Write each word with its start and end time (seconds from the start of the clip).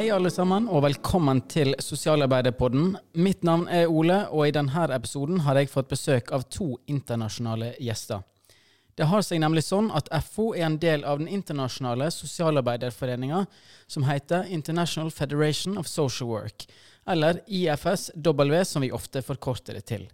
Hei, 0.00 0.06
alle 0.10 0.30
sammen, 0.32 0.64
og 0.72 0.80
velkommen 0.80 1.42
til 1.52 1.74
Sosialarbeiderpodden. 1.76 2.94
Mitt 3.20 3.42
navn 3.44 3.66
er 3.68 3.90
Ole, 3.92 4.14
og 4.32 4.46
i 4.48 4.52
denne 4.56 4.84
episoden 4.96 5.42
har 5.44 5.58
jeg 5.60 5.68
fått 5.68 5.90
besøk 5.90 6.30
av 6.32 6.46
to 6.48 6.78
internasjonale 6.88 7.74
gjester. 7.76 8.22
Det 8.96 9.10
har 9.10 9.20
seg 9.20 9.42
nemlig 9.42 9.66
sånn 9.66 9.90
at 9.92 10.08
FO 10.24 10.54
er 10.54 10.64
en 10.70 10.78
del 10.80 11.04
av 11.04 11.20
den 11.20 11.28
internasjonale 11.28 12.08
sosialarbeiderforeninga 12.16 13.42
som 13.84 14.06
heter 14.08 14.48
International 14.48 15.12
Federation 15.12 15.76
of 15.76 15.92
Social 15.92 16.32
Work, 16.32 16.64
eller 17.04 17.42
IFSW 17.44 18.56
som 18.64 18.80
vi 18.80 18.90
ofte 18.96 19.20
forkorter 19.20 19.76
det 19.76 19.84
til. 19.92 20.08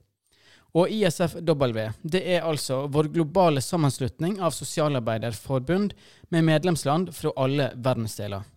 Og 0.75 0.91
ISFW 0.91 1.79
det 2.03 2.25
er 2.27 2.43
altså 2.43 2.89
vår 2.91 3.13
globale 3.15 3.63
sammenslutning 3.63 4.41
av 4.43 4.51
sosialarbeiderforbund 4.51 5.95
med 6.35 6.51
medlemsland 6.51 7.15
fra 7.15 7.37
alle 7.39 7.71
verdensdeler. 7.79 8.51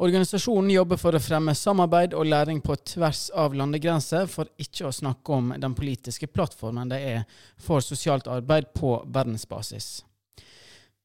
Organisasjonen 0.00 0.70
jobber 0.72 0.96
for 0.96 1.14
å 1.14 1.20
fremme 1.20 1.52
samarbeid 1.54 2.14
og 2.16 2.30
læring 2.30 2.62
på 2.64 2.76
tvers 2.80 3.26
av 3.36 3.52
landegrenser, 3.54 4.24
for 4.26 4.48
ikke 4.56 4.88
å 4.88 4.94
snakke 4.94 5.36
om 5.36 5.52
den 5.60 5.74
politiske 5.76 6.30
plattformen 6.32 6.88
det 6.88 7.02
er 7.10 7.26
for 7.60 7.84
sosialt 7.84 8.30
arbeid 8.32 8.72
på 8.72 8.94
verdensbasis. 9.04 10.00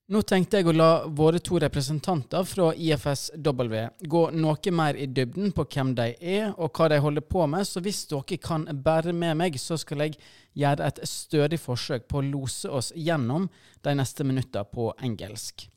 Nå 0.08 0.22
tenkte 0.24 0.62
jeg 0.62 0.70
å 0.72 0.72
la 0.72 0.92
våre 1.12 1.42
to 1.44 1.58
representanter 1.60 2.46
fra 2.48 2.70
IFSW 2.72 3.74
gå 4.08 4.22
noe 4.40 4.72
mer 4.72 4.96
i 4.96 5.10
dybden 5.12 5.52
på 5.52 5.66
hvem 5.68 5.92
de 5.98 6.14
er 6.16 6.54
og 6.56 6.72
hva 6.72 6.88
de 6.94 7.02
holder 7.04 7.28
på 7.28 7.44
med, 7.44 7.68
så 7.68 7.84
hvis 7.84 8.06
dere 8.08 8.40
kan 8.40 8.64
bære 8.72 9.12
med 9.12 9.36
meg, 9.44 9.60
så 9.60 9.76
skal 9.76 10.06
jeg 10.06 10.16
gjøre 10.56 10.88
et 10.88 11.04
stødig 11.04 11.60
forsøk 11.60 12.08
på 12.08 12.22
å 12.22 12.30
lose 12.30 12.72
oss 12.72 12.94
gjennom 12.96 13.50
de 13.84 14.00
neste 14.00 14.24
minutter 14.24 14.64
på 14.72 14.94
engelsk. 15.04 15.68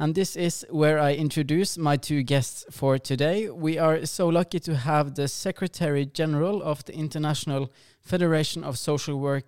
And 0.00 0.14
this 0.14 0.34
is 0.34 0.64
where 0.70 0.98
I 0.98 1.12
introduce 1.12 1.76
my 1.76 1.98
two 1.98 2.22
guests 2.22 2.64
for 2.70 2.98
today. 2.98 3.50
We 3.50 3.76
are 3.76 4.06
so 4.06 4.28
lucky 4.28 4.58
to 4.60 4.74
have 4.74 5.14
the 5.14 5.28
Secretary 5.28 6.06
General 6.06 6.62
of 6.62 6.82
the 6.86 6.94
International 6.94 7.70
Federation 8.00 8.64
of 8.64 8.78
Social 8.78 9.20
Work, 9.20 9.44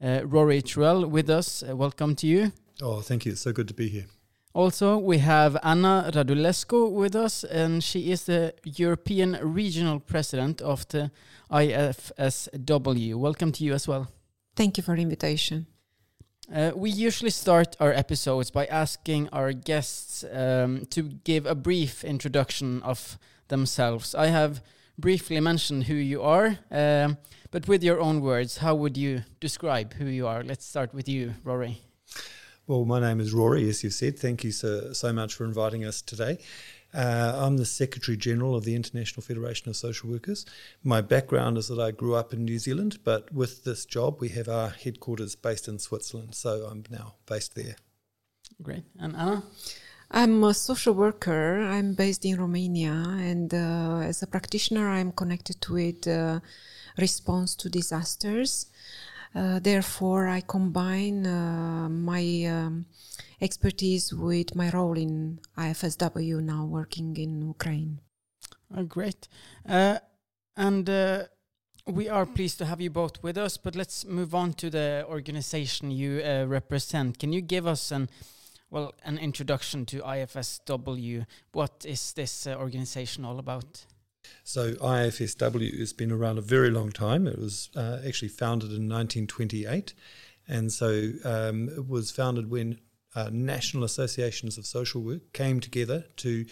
uh, 0.00 0.20
Rory 0.24 0.62
Truell, 0.62 1.10
with 1.10 1.28
us. 1.28 1.64
Uh, 1.68 1.74
welcome 1.74 2.14
to 2.14 2.28
you. 2.28 2.52
Oh, 2.80 3.00
thank 3.00 3.26
you. 3.26 3.32
It's 3.32 3.40
so 3.40 3.52
good 3.52 3.66
to 3.66 3.74
be 3.74 3.88
here. 3.88 4.06
Also, 4.54 4.98
we 4.98 5.18
have 5.18 5.58
Ana 5.64 6.12
Radulescu 6.14 6.92
with 6.92 7.16
us, 7.16 7.42
and 7.42 7.82
she 7.82 8.12
is 8.12 8.26
the 8.26 8.54
European 8.62 9.36
Regional 9.42 9.98
President 9.98 10.60
of 10.60 10.86
the 10.90 11.10
IFSW. 11.50 13.16
Welcome 13.16 13.50
to 13.50 13.64
you 13.64 13.72
as 13.72 13.88
well. 13.88 14.06
Thank 14.54 14.76
you 14.76 14.84
for 14.84 14.94
the 14.94 15.02
invitation. 15.02 15.66
Uh, 16.52 16.70
we 16.76 16.90
usually 16.90 17.30
start 17.30 17.76
our 17.80 17.92
episodes 17.92 18.50
by 18.50 18.66
asking 18.66 19.26
our 19.32 19.54
guests 19.54 20.22
um, 20.32 20.84
to 20.90 21.02
give 21.24 21.46
a 21.46 21.54
brief 21.54 22.04
introduction 22.04 22.82
of 22.82 23.18
themselves. 23.48 24.14
I 24.14 24.26
have 24.26 24.62
briefly 24.98 25.40
mentioned 25.40 25.84
who 25.84 25.94
you 25.94 26.20
are, 26.20 26.58
um, 26.70 27.16
but 27.50 27.66
with 27.68 27.82
your 27.82 28.00
own 28.00 28.20
words, 28.20 28.58
how 28.58 28.74
would 28.74 28.98
you 28.98 29.22
describe 29.40 29.94
who 29.94 30.04
you 30.04 30.26
are? 30.26 30.42
Let's 30.42 30.66
start 30.66 30.92
with 30.92 31.08
you, 31.08 31.32
Rory. 31.42 31.80
Well, 32.66 32.84
my 32.84 33.00
name 33.00 33.20
is 33.20 33.32
Rory, 33.32 33.66
as 33.70 33.82
you've 33.82 33.94
said. 33.94 34.18
Thank 34.18 34.44
you 34.44 34.52
so, 34.52 34.92
so 34.92 35.10
much 35.10 35.34
for 35.34 35.46
inviting 35.46 35.86
us 35.86 36.02
today. 36.02 36.38
Uh, 36.94 37.32
I'm 37.36 37.56
the 37.56 37.64
Secretary 37.64 38.16
General 38.16 38.54
of 38.54 38.64
the 38.64 38.74
International 38.74 39.22
Federation 39.22 39.70
of 39.70 39.76
Social 39.76 40.10
Workers. 40.10 40.44
My 40.82 41.00
background 41.00 41.56
is 41.56 41.68
that 41.68 41.78
I 41.78 41.90
grew 41.90 42.14
up 42.14 42.34
in 42.34 42.44
New 42.44 42.58
Zealand, 42.58 42.98
but 43.02 43.32
with 43.32 43.64
this 43.64 43.86
job, 43.86 44.20
we 44.20 44.28
have 44.30 44.48
our 44.48 44.68
headquarters 44.68 45.34
based 45.34 45.68
in 45.68 45.78
Switzerland, 45.78 46.34
so 46.34 46.66
I'm 46.70 46.84
now 46.90 47.14
based 47.26 47.54
there. 47.54 47.76
Great. 48.62 48.84
And 49.00 49.16
Ana? 49.16 49.42
I'm 50.10 50.44
a 50.44 50.52
social 50.52 50.92
worker. 50.92 51.62
I'm 51.62 51.94
based 51.94 52.26
in 52.26 52.38
Romania, 52.38 52.92
and 52.92 53.52
uh, 53.54 54.00
as 54.02 54.22
a 54.22 54.26
practitioner, 54.26 54.90
I'm 54.90 55.12
connected 55.12 55.66
with 55.70 56.06
uh, 56.06 56.40
response 56.98 57.54
to 57.56 57.70
disasters. 57.70 58.66
Uh, 59.34 59.58
therefore, 59.60 60.28
I 60.28 60.40
combine 60.42 61.26
uh, 61.26 61.88
my 61.88 62.44
um, 62.44 62.86
expertise 63.40 64.12
with 64.12 64.54
my 64.54 64.70
role 64.70 64.96
in 64.96 65.40
IFSW 65.56 66.42
now 66.42 66.64
working 66.66 67.16
in 67.16 67.42
Ukraine. 67.42 68.00
Oh, 68.76 68.84
great. 68.84 69.28
Uh, 69.66 69.98
and 70.56 70.88
uh, 70.88 71.24
we 71.86 72.08
are 72.08 72.26
pleased 72.26 72.58
to 72.58 72.66
have 72.66 72.80
you 72.80 72.90
both 72.90 73.22
with 73.22 73.38
us, 73.38 73.56
but 73.56 73.74
let's 73.74 74.04
move 74.04 74.34
on 74.34 74.52
to 74.54 74.70
the 74.70 75.04
organization 75.08 75.90
you 75.90 76.22
uh, 76.22 76.44
represent. 76.44 77.18
Can 77.18 77.32
you 77.32 77.40
give 77.40 77.66
us 77.66 77.90
an 77.90 78.08
well 78.70 78.94
an 79.04 79.18
introduction 79.18 79.84
to 79.86 80.00
IFSW? 80.00 81.26
What 81.52 81.84
is 81.86 82.12
this 82.12 82.46
organization 82.46 83.24
all 83.24 83.38
about? 83.38 83.86
So 84.44 84.72
IFSW 84.74 85.78
has 85.78 85.92
been 85.92 86.12
around 86.12 86.38
a 86.38 86.42
very 86.42 86.70
long 86.70 86.90
time. 86.90 87.26
It 87.26 87.38
was 87.38 87.70
uh, 87.76 87.98
actually 88.06 88.28
founded 88.28 88.70
in 88.70 88.88
1928, 88.88 89.94
and 90.48 90.72
so 90.72 91.10
um, 91.24 91.68
it 91.68 91.88
was 91.88 92.10
founded 92.10 92.50
when 92.50 92.78
uh, 93.14 93.30
national 93.32 93.84
associations 93.84 94.58
of 94.58 94.66
social 94.66 95.02
work 95.02 95.32
came 95.32 95.60
together 95.60 96.06
to 96.16 96.46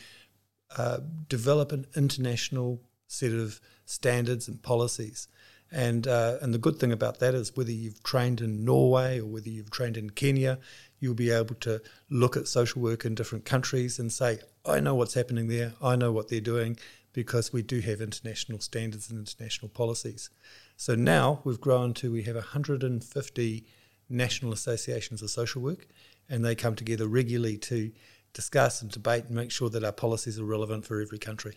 uh, 0.76 0.98
develop 1.28 1.72
an 1.72 1.86
international 1.96 2.80
set 3.06 3.32
of 3.32 3.60
standards 3.84 4.46
and 4.46 4.62
policies. 4.62 5.26
And 5.72 6.08
uh, 6.08 6.38
and 6.42 6.52
the 6.52 6.58
good 6.58 6.78
thing 6.78 6.90
about 6.90 7.20
that 7.20 7.34
is 7.34 7.56
whether 7.56 7.70
you've 7.70 8.02
trained 8.02 8.40
in 8.40 8.64
Norway 8.64 9.20
or 9.20 9.26
whether 9.26 9.48
you've 9.48 9.70
trained 9.70 9.96
in 9.96 10.10
Kenya, 10.10 10.58
you'll 10.98 11.14
be 11.14 11.30
able 11.30 11.54
to 11.56 11.80
look 12.08 12.36
at 12.36 12.48
social 12.48 12.82
work 12.82 13.04
in 13.04 13.14
different 13.14 13.44
countries 13.44 13.98
and 13.98 14.12
say, 14.12 14.40
I 14.66 14.80
know 14.80 14.96
what's 14.96 15.14
happening 15.14 15.46
there, 15.46 15.72
I 15.80 15.94
know 15.94 16.10
what 16.10 16.28
they're 16.28 16.40
doing, 16.40 16.76
because 17.12 17.52
we 17.52 17.62
do 17.62 17.80
have 17.80 18.00
international 18.00 18.60
standards 18.60 19.10
and 19.10 19.18
international 19.18 19.68
policies. 19.68 20.30
So 20.76 20.94
now 20.94 21.40
we've 21.44 21.60
grown 21.60 21.94
to 21.94 22.12
we 22.12 22.22
have 22.22 22.36
150 22.36 23.66
national 24.08 24.52
associations 24.52 25.22
of 25.22 25.30
social 25.30 25.62
work, 25.62 25.86
and 26.28 26.44
they 26.44 26.54
come 26.54 26.74
together 26.74 27.06
regularly 27.06 27.58
to 27.58 27.92
discuss 28.32 28.82
and 28.82 28.90
debate 28.90 29.24
and 29.24 29.34
make 29.34 29.50
sure 29.50 29.68
that 29.70 29.84
our 29.84 29.92
policies 29.92 30.38
are 30.38 30.44
relevant 30.44 30.84
for 30.84 31.00
every 31.00 31.18
country. 31.18 31.56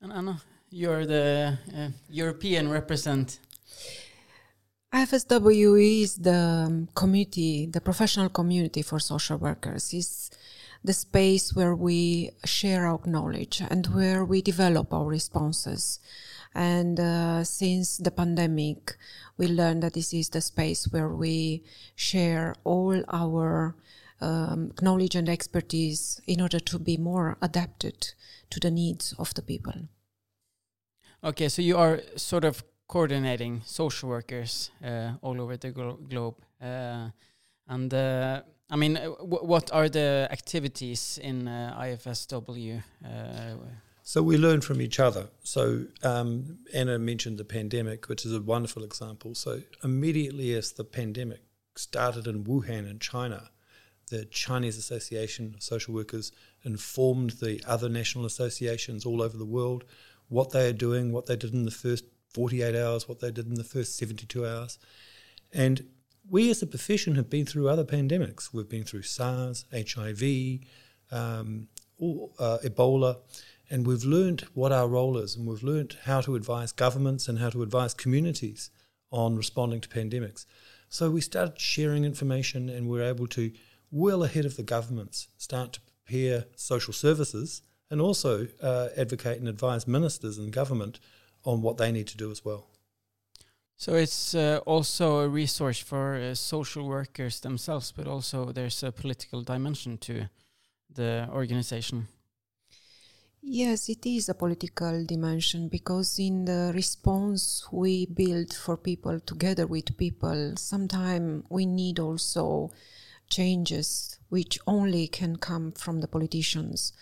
And 0.00 0.12
Ana, 0.12 0.42
you're 0.70 1.06
the 1.06 1.58
uh, 1.76 1.88
European 2.10 2.70
represent. 2.70 3.38
IFSW 4.92 6.02
is 6.02 6.16
the 6.16 6.86
community, 6.94 7.66
the 7.66 7.80
professional 7.80 8.28
community 8.28 8.82
for 8.82 9.00
social 9.00 9.38
workers. 9.38 9.92
It's 9.92 10.30
the 10.84 10.92
space 10.92 11.54
where 11.54 11.74
we 11.74 12.30
share 12.44 12.86
our 12.86 13.00
knowledge 13.06 13.62
and 13.70 13.86
where 13.86 14.24
we 14.24 14.42
develop 14.42 14.92
our 14.92 15.06
responses. 15.06 15.98
And 16.54 17.00
uh, 17.00 17.42
since 17.42 17.96
the 17.96 18.10
pandemic, 18.10 18.96
we 19.38 19.48
learned 19.48 19.82
that 19.82 19.94
this 19.94 20.12
is 20.12 20.28
the 20.28 20.42
space 20.42 20.86
where 20.92 21.08
we 21.08 21.64
share 21.96 22.54
all 22.64 23.02
our 23.08 23.74
um, 24.20 24.72
knowledge 24.82 25.16
and 25.16 25.28
expertise 25.28 26.20
in 26.26 26.40
order 26.40 26.60
to 26.60 26.78
be 26.78 26.96
more 26.96 27.38
adapted 27.42 28.14
to 28.50 28.60
the 28.60 28.70
needs 28.70 29.14
of 29.18 29.34
the 29.34 29.42
people. 29.42 29.88
Okay, 31.24 31.48
so 31.48 31.62
you 31.62 31.78
are 31.78 32.00
sort 32.16 32.44
of 32.44 32.62
coordinating 32.86 33.62
social 33.64 34.10
workers 34.10 34.70
uh, 34.84 35.12
all 35.22 35.40
over 35.40 35.56
the 35.56 35.70
glo 35.70 35.98
globe. 36.08 36.36
Uh, 36.60 37.08
and 37.66 37.92
uh, 37.94 38.42
I 38.70 38.76
mean, 38.76 38.96
uh, 38.96 39.08
what 39.20 39.72
are 39.72 39.88
the 39.88 40.28
activities 40.30 41.18
in 41.22 41.48
uh, 41.48 41.76
IFSW? 41.78 42.82
Uh, 43.04 43.56
so 44.02 44.22
we 44.22 44.36
learn 44.36 44.60
from 44.60 44.80
each 44.80 45.00
other. 45.00 45.28
So 45.42 45.86
um, 46.02 46.58
Ana 46.74 46.98
mentioned 46.98 47.38
the 47.38 47.44
pandemic, 47.44 48.08
which 48.08 48.26
is 48.26 48.34
a 48.34 48.40
wonderful 48.40 48.84
example. 48.84 49.34
So 49.34 49.62
immediately 49.82 50.54
as 50.54 50.72
the 50.72 50.84
pandemic 50.84 51.40
started 51.76 52.26
in 52.26 52.44
Wuhan 52.44 52.88
in 52.90 52.98
China, 52.98 53.50
the 54.10 54.24
Chinese 54.26 54.76
Association 54.76 55.54
of 55.54 55.62
Social 55.62 55.94
Workers 55.94 56.32
informed 56.62 57.30
the 57.30 57.62
other 57.66 57.88
national 57.88 58.26
associations 58.26 59.06
all 59.06 59.22
over 59.22 59.36
the 59.36 59.46
world 59.46 59.84
what 60.28 60.50
they 60.50 60.68
are 60.68 60.72
doing, 60.72 61.12
what 61.12 61.26
they 61.26 61.36
did 61.36 61.52
in 61.52 61.64
the 61.64 61.70
first 61.70 62.04
48 62.32 62.74
hours, 62.74 63.08
what 63.08 63.20
they 63.20 63.30
did 63.30 63.46
in 63.46 63.54
the 63.54 63.64
first 63.64 63.96
72 63.96 64.46
hours. 64.46 64.78
And 65.52 65.86
we 66.28 66.50
as 66.50 66.62
a 66.62 66.66
profession 66.66 67.14
have 67.16 67.28
been 67.28 67.46
through 67.46 67.68
other 67.68 67.84
pandemics. 67.84 68.52
We've 68.52 68.68
been 68.68 68.84
through 68.84 69.02
SARS, 69.02 69.66
HIV, 69.72 70.60
um, 71.10 71.68
uh, 72.00 72.58
Ebola, 72.64 73.18
and 73.70 73.86
we've 73.86 74.04
learned 74.04 74.42
what 74.54 74.72
our 74.72 74.88
role 74.88 75.18
is, 75.18 75.36
and 75.36 75.46
we've 75.46 75.62
learned 75.62 75.96
how 76.04 76.20
to 76.22 76.34
advise 76.34 76.72
governments 76.72 77.28
and 77.28 77.38
how 77.38 77.50
to 77.50 77.62
advise 77.62 77.94
communities 77.94 78.70
on 79.10 79.36
responding 79.36 79.80
to 79.80 79.88
pandemics. 79.88 80.44
So 80.88 81.10
we 81.10 81.20
started 81.20 81.60
sharing 81.60 82.04
information, 82.04 82.68
and 82.68 82.88
we're 82.88 83.02
able 83.04 83.26
to, 83.28 83.52
well 83.90 84.24
ahead 84.24 84.44
of 84.44 84.56
the 84.56 84.62
governments, 84.62 85.28
start 85.36 85.74
to 85.74 85.80
prepare 85.80 86.46
social 86.56 86.92
services 86.92 87.62
and 87.90 88.00
also 88.00 88.48
uh, 88.62 88.88
advocate 88.96 89.38
and 89.38 89.48
advise 89.48 89.86
ministers 89.86 90.38
and 90.38 90.52
government 90.52 91.00
on 91.44 91.62
what 91.62 91.76
they 91.76 91.92
need 91.92 92.06
to 92.08 92.16
do 92.16 92.30
as 92.30 92.44
well. 92.44 92.73
So 93.76 93.94
it's 93.94 94.34
uh, 94.34 94.60
also 94.66 95.18
a 95.18 95.28
resource 95.28 95.78
for 95.78 96.14
uh, 96.14 96.34
social 96.34 96.86
workers 96.86 97.40
themselves, 97.40 97.92
but 97.92 98.06
also 98.06 98.52
there's 98.52 98.82
a 98.82 98.92
political 98.92 99.42
dimension 99.42 99.98
to 99.98 100.28
the 100.94 101.28
organization. 101.32 102.08
Yes, 103.46 103.90
it 103.90 104.06
is 104.06 104.30
a 104.30 104.34
political 104.34 105.04
dimension 105.04 105.68
because 105.68 106.18
in 106.18 106.46
the 106.46 106.72
response 106.74 107.66
we 107.70 108.06
build 108.06 108.54
for 108.54 108.78
people 108.78 109.20
together 109.20 109.66
with 109.66 109.98
people, 109.98 110.54
sometimes 110.56 111.44
we 111.50 111.66
need 111.66 111.98
also 111.98 112.70
changes 113.34 114.18
which 114.28 114.58
only 114.66 115.06
can 115.06 115.36
come 115.36 115.72
from 115.72 116.00
the 116.00 116.08
politicians. 116.08 116.92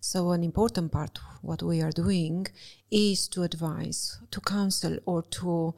So 0.00 0.30
an 0.30 0.42
important 0.42 0.92
part 0.92 1.18
what 1.42 1.62
we 1.62 1.80
are 1.82 2.00
doing 2.04 2.46
is 2.90 3.28
to 3.28 3.42
advise, 3.42 4.18
to 4.30 4.40
counsel 4.40 4.98
or 5.06 5.22
to 5.40 5.74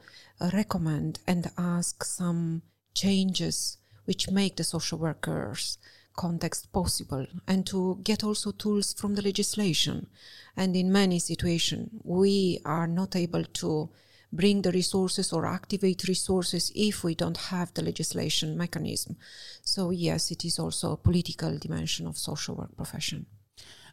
recommend 0.53 1.19
and 1.27 1.51
ask 1.57 2.03
some 2.03 2.61
changes 2.93 3.77
which 4.05 4.29
make 4.29 4.55
the 4.55 4.63
social 4.63 4.99
workers 4.99 5.77
context 6.15 6.71
possible 6.71 7.25
and 7.47 7.65
to 7.67 7.99
get 8.03 8.23
also 8.23 8.51
tools 8.51 8.93
from 8.93 9.15
the 9.15 9.21
legislation. 9.21 10.07
And 10.55 10.75
in 10.75 10.91
many 10.91 11.19
situations, 11.19 11.89
we 12.03 12.59
are 12.63 12.87
not 12.87 13.15
able 13.15 13.43
to 13.61 13.89
bring 14.31 14.61
the 14.61 14.71
resources 14.71 15.31
or 15.33 15.45
activate 15.45 16.07
resources 16.07 16.71
if 16.75 17.03
we 17.03 17.15
don't 17.15 17.37
have 17.37 17.73
the 17.73 17.81
legislation 17.81 18.57
mechanism. 18.57 19.15
So 19.61 19.91
yes, 19.91 20.31
it 20.31 20.45
is 20.45 20.59
also 20.59 20.93
a 20.93 20.97
political 20.97 21.57
dimension 21.57 22.07
of 22.07 22.17
social 22.17 22.55
work 22.55 22.75
profession. 22.75 23.25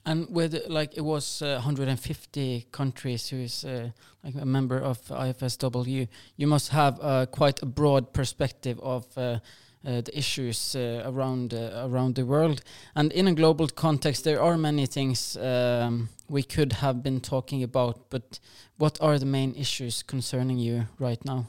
And 0.05 0.29
with 0.31 0.67
like 0.69 0.96
it 0.96 1.02
was 1.02 1.43
uh, 1.43 1.61
150 1.62 2.67
countries 2.73 3.29
who 3.29 3.37
is 3.37 3.64
uh, 3.64 3.90
like 4.25 4.34
a 4.34 4.44
member 4.44 4.79
of 4.79 4.99
IFSW, 5.06 6.08
you 6.37 6.46
must 6.46 6.70
have 6.70 6.99
uh, 7.00 7.26
quite 7.26 7.62
a 7.62 7.67
broad 7.67 8.12
perspective 8.12 8.81
of 8.81 9.06
uh, 9.17 9.38
the 9.84 10.19
issues 10.19 10.76
uh, 10.76 11.02
around 11.05 11.55
uh, 11.55 11.87
around 11.87 12.14
the 12.14 12.25
world. 12.25 12.62
And 12.94 13.12
in 13.12 13.29
a 13.29 13.34
global 13.34 13.69
context, 13.69 14.25
there 14.25 14.40
are 14.40 14.56
many 14.56 14.87
things 14.87 15.37
um, 15.37 16.08
we 16.29 16.43
could 16.43 16.73
have 16.75 17.02
been 17.02 17.20
talking 17.20 17.62
about. 17.62 18.11
But 18.11 18.38
what 18.79 18.99
are 19.00 19.19
the 19.19 19.26
main 19.26 19.55
issues 19.55 20.02
concerning 20.02 20.58
you 20.58 20.87
right 20.99 21.25
now? 21.25 21.46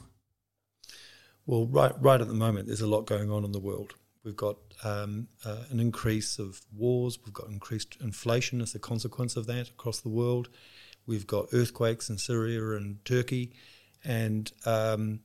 Well, 1.46 1.66
right 1.66 1.92
right 2.00 2.20
at 2.20 2.28
the 2.28 2.34
moment, 2.34 2.66
there's 2.66 2.80
a 2.80 2.86
lot 2.86 3.06
going 3.06 3.30
on 3.30 3.44
in 3.44 3.52
the 3.52 3.60
world. 3.60 3.94
We've 4.24 4.36
got 4.36 4.56
um, 4.82 5.28
uh, 5.44 5.64
an 5.70 5.80
increase 5.80 6.38
of 6.38 6.62
wars. 6.74 7.18
We've 7.24 7.34
got 7.34 7.48
increased 7.48 7.98
inflation 8.00 8.62
as 8.62 8.74
a 8.74 8.78
consequence 8.78 9.36
of 9.36 9.46
that 9.46 9.68
across 9.68 10.00
the 10.00 10.08
world. 10.08 10.48
We've 11.06 11.26
got 11.26 11.48
earthquakes 11.52 12.08
in 12.08 12.16
Syria 12.16 12.76
and 12.76 13.04
Turkey, 13.04 13.52
and 14.02 14.50
um, 14.64 15.20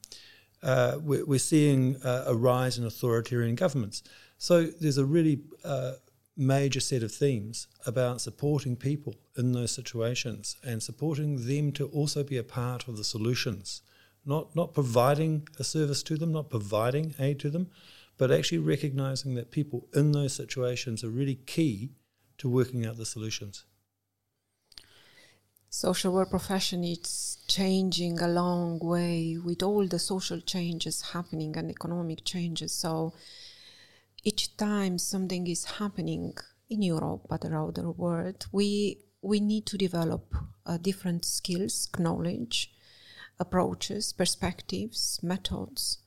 uh, 0.61 0.97
we're, 1.01 1.25
we're, 1.25 1.39
seeing 1.39 1.95
uh, 2.03 2.25
a 2.27 2.35
rise 2.35 2.77
in 2.77 2.85
authoritarian 2.85 3.55
governments. 3.55 4.03
So 4.37 4.65
there's 4.65 4.97
a 4.97 5.05
really 5.05 5.41
uh, 5.63 5.93
major 6.35 6.79
set 6.79 7.03
of 7.03 7.11
themes 7.11 7.67
about 7.85 8.21
supporting 8.21 8.75
people 8.75 9.15
in 9.37 9.51
those 9.53 9.71
situations 9.71 10.57
and 10.63 10.81
supporting 10.81 11.47
them 11.47 11.71
to 11.73 11.87
also 11.87 12.23
be 12.23 12.37
a 12.37 12.43
part 12.43 12.87
of 12.87 12.97
the 12.97 13.03
solutions, 13.03 13.81
not 14.25 14.55
not 14.55 14.73
providing 14.73 15.47
a 15.59 15.63
service 15.63 16.03
to 16.03 16.17
them, 16.17 16.31
not 16.31 16.49
providing 16.49 17.15
aid 17.19 17.39
to 17.39 17.49
them, 17.49 17.69
but 18.17 18.31
actually 18.31 18.59
recognizing 18.59 19.35
that 19.35 19.51
people 19.51 19.87
in 19.95 20.11
those 20.11 20.33
situations 20.33 21.03
are 21.03 21.09
really 21.09 21.35
key 21.35 21.91
to 22.37 22.49
working 22.49 22.85
out 22.85 22.97
the 22.97 23.05
solutions 23.05 23.65
social 25.69 26.13
work 26.13 26.29
profession 26.29 26.83
is 26.83 27.37
changing 27.47 28.19
a 28.19 28.27
long 28.27 28.79
way 28.79 29.37
with 29.43 29.63
all 29.63 29.87
the 29.87 29.99
social 29.99 30.41
changes 30.41 31.01
happening 31.13 31.55
and 31.57 31.69
economic 31.69 32.23
changes. 32.25 32.73
So 32.73 33.13
each 34.23 34.57
time 34.57 34.97
something 34.97 35.47
is 35.47 35.65
happening 35.65 36.33
in 36.69 36.81
europe 36.81 37.21
but 37.29 37.43
around 37.45 37.75
the 37.75 37.89
world 37.89 38.45
we 38.51 38.97
we 39.21 39.39
need 39.39 39.65
to 39.65 39.77
develop 39.77 40.35
uh, 40.65 40.77
different 40.77 41.25
skills 41.25 41.89
knowledge 41.97 42.71
approaches 43.39 44.13
perspectives 44.13 45.19
methods. 45.23 45.99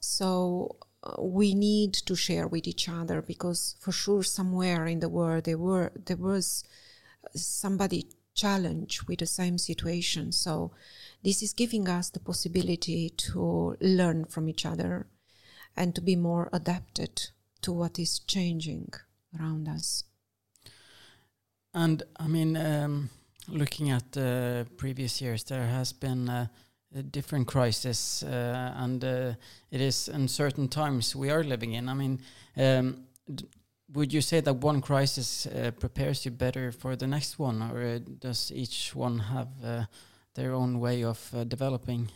So 0.00 0.76
uh, 1.02 1.22
we 1.22 1.54
need 1.54 1.94
to 1.94 2.14
share 2.14 2.46
with 2.46 2.66
each 2.66 2.88
other 2.88 3.22
because 3.22 3.76
for 3.80 3.92
sure 3.92 4.22
somewhere 4.22 4.86
in 4.86 5.00
the 5.00 5.08
world 5.08 5.44
there 5.44 5.58
were 5.58 5.92
there 6.06 6.16
was 6.16 6.64
somebody 7.34 8.08
challenge 8.34 9.02
with 9.06 9.18
the 9.18 9.26
same 9.26 9.58
situation. 9.58 10.32
So 10.32 10.72
this 11.22 11.42
is 11.42 11.52
giving 11.52 11.88
us 11.88 12.10
the 12.10 12.20
possibility 12.20 13.10
to 13.10 13.76
learn 13.80 14.24
from 14.24 14.48
each 14.48 14.66
other 14.66 15.06
and 15.76 15.94
to 15.94 16.00
be 16.00 16.16
more 16.16 16.48
adapted 16.52 17.30
to 17.62 17.72
what 17.72 17.98
is 17.98 18.18
changing 18.18 18.92
around 19.38 19.68
us. 19.68 20.04
And 21.74 22.02
I 22.16 22.26
mean, 22.26 22.56
um, 22.56 23.10
looking 23.48 23.90
at 23.90 24.12
the 24.12 24.66
previous 24.76 25.20
years, 25.20 25.44
there 25.44 25.66
has 25.66 25.92
been 25.92 26.28
a 26.28 26.50
different 27.10 27.46
crisis, 27.46 28.22
uh, 28.22 28.74
and 28.76 29.02
uh, 29.04 29.32
it 29.70 29.80
is 29.80 30.08
uncertain 30.08 30.68
times 30.68 31.16
we 31.16 31.30
are 31.30 31.42
living 31.42 31.72
in. 31.72 31.88
I 31.88 31.94
mean, 31.94 32.20
um, 32.56 33.06
would 33.92 34.12
you 34.12 34.20
say 34.20 34.40
that 34.40 34.54
one 34.54 34.80
crisis 34.80 35.46
uh, 35.46 35.70
prepares 35.78 36.24
you 36.24 36.30
better 36.30 36.72
for 36.72 36.96
the 36.96 37.06
next 37.06 37.38
one, 37.38 37.62
or 37.62 37.82
uh, 37.82 37.98
does 38.20 38.50
each 38.52 38.94
one 38.94 39.18
have 39.18 39.48
uh, 39.64 39.84
their 40.34 40.52
own 40.52 40.80
way 40.80 41.04
of 41.04 41.30
uh, 41.34 41.44
developing? 41.44 42.08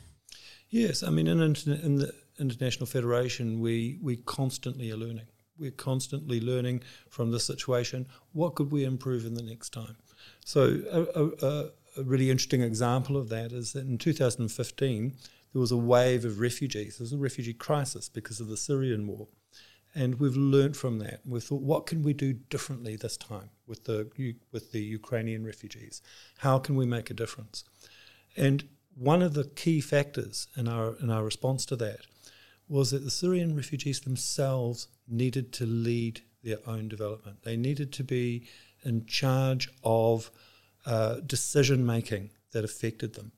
Yes, 0.70 1.02
I 1.02 1.10
mean, 1.10 1.26
in, 1.26 1.40
in, 1.40 1.96
the 1.96 2.12
International 2.38 2.86
Federation, 2.86 3.60
we, 3.60 3.98
we 4.02 4.16
constantly 4.16 4.90
are 4.90 4.96
learning. 4.96 5.26
We're 5.58 5.70
constantly 5.70 6.40
learning 6.40 6.82
from 7.08 7.30
the 7.30 7.40
situation. 7.40 8.06
What 8.32 8.54
could 8.54 8.70
we 8.70 8.84
improve 8.84 9.24
in 9.24 9.34
the 9.34 9.42
next 9.42 9.70
time? 9.70 9.96
So, 10.44 10.82
a, 10.90 11.46
a, 11.46 11.70
a 11.98 12.02
really 12.02 12.30
interesting 12.30 12.62
example 12.62 13.16
of 13.16 13.28
that 13.30 13.52
is 13.52 13.72
that 13.72 13.86
in 13.86 13.98
2015, 13.98 15.14
there 15.52 15.60
was 15.60 15.72
a 15.72 15.76
wave 15.76 16.24
of 16.24 16.40
refugees. 16.40 16.98
There 16.98 17.04
was 17.04 17.12
a 17.12 17.18
refugee 17.18 17.54
crisis 17.54 18.08
because 18.08 18.40
of 18.40 18.48
the 18.48 18.56
Syrian 18.56 19.06
war. 19.06 19.28
And 19.96 20.20
we've 20.20 20.36
learned 20.36 20.76
from 20.76 20.98
that. 20.98 21.20
We 21.24 21.40
thought, 21.40 21.62
what 21.62 21.86
can 21.86 22.02
we 22.02 22.12
do 22.12 22.34
differently 22.34 22.96
this 22.96 23.16
time 23.16 23.48
with 23.66 23.84
the 23.84 23.98
with 24.52 24.72
the 24.72 24.82
Ukrainian 24.82 25.46
refugees? 25.46 26.02
How 26.38 26.58
can 26.58 26.76
we 26.76 26.84
make 26.84 27.08
a 27.10 27.14
difference? 27.14 27.64
And 28.36 28.68
one 28.94 29.22
of 29.22 29.32
the 29.32 29.44
key 29.44 29.80
factors 29.80 30.48
in 30.54 30.68
our 30.68 30.96
in 31.02 31.08
our 31.10 31.24
response 31.24 31.64
to 31.66 31.76
that 31.76 32.00
was 32.68 32.90
that 32.90 33.04
the 33.04 33.10
Syrian 33.10 33.56
refugees 33.56 34.00
themselves 34.00 34.88
needed 35.08 35.50
to 35.54 35.64
lead 35.64 36.20
their 36.42 36.58
own 36.66 36.88
development. 36.88 37.42
They 37.42 37.56
needed 37.56 37.90
to 37.94 38.04
be 38.04 38.46
in 38.84 39.06
charge 39.06 39.70
of 39.82 40.30
uh, 40.84 41.20
decision 41.20 41.86
making 41.86 42.30
that 42.52 42.64
affected 42.64 43.14
them. 43.14 43.32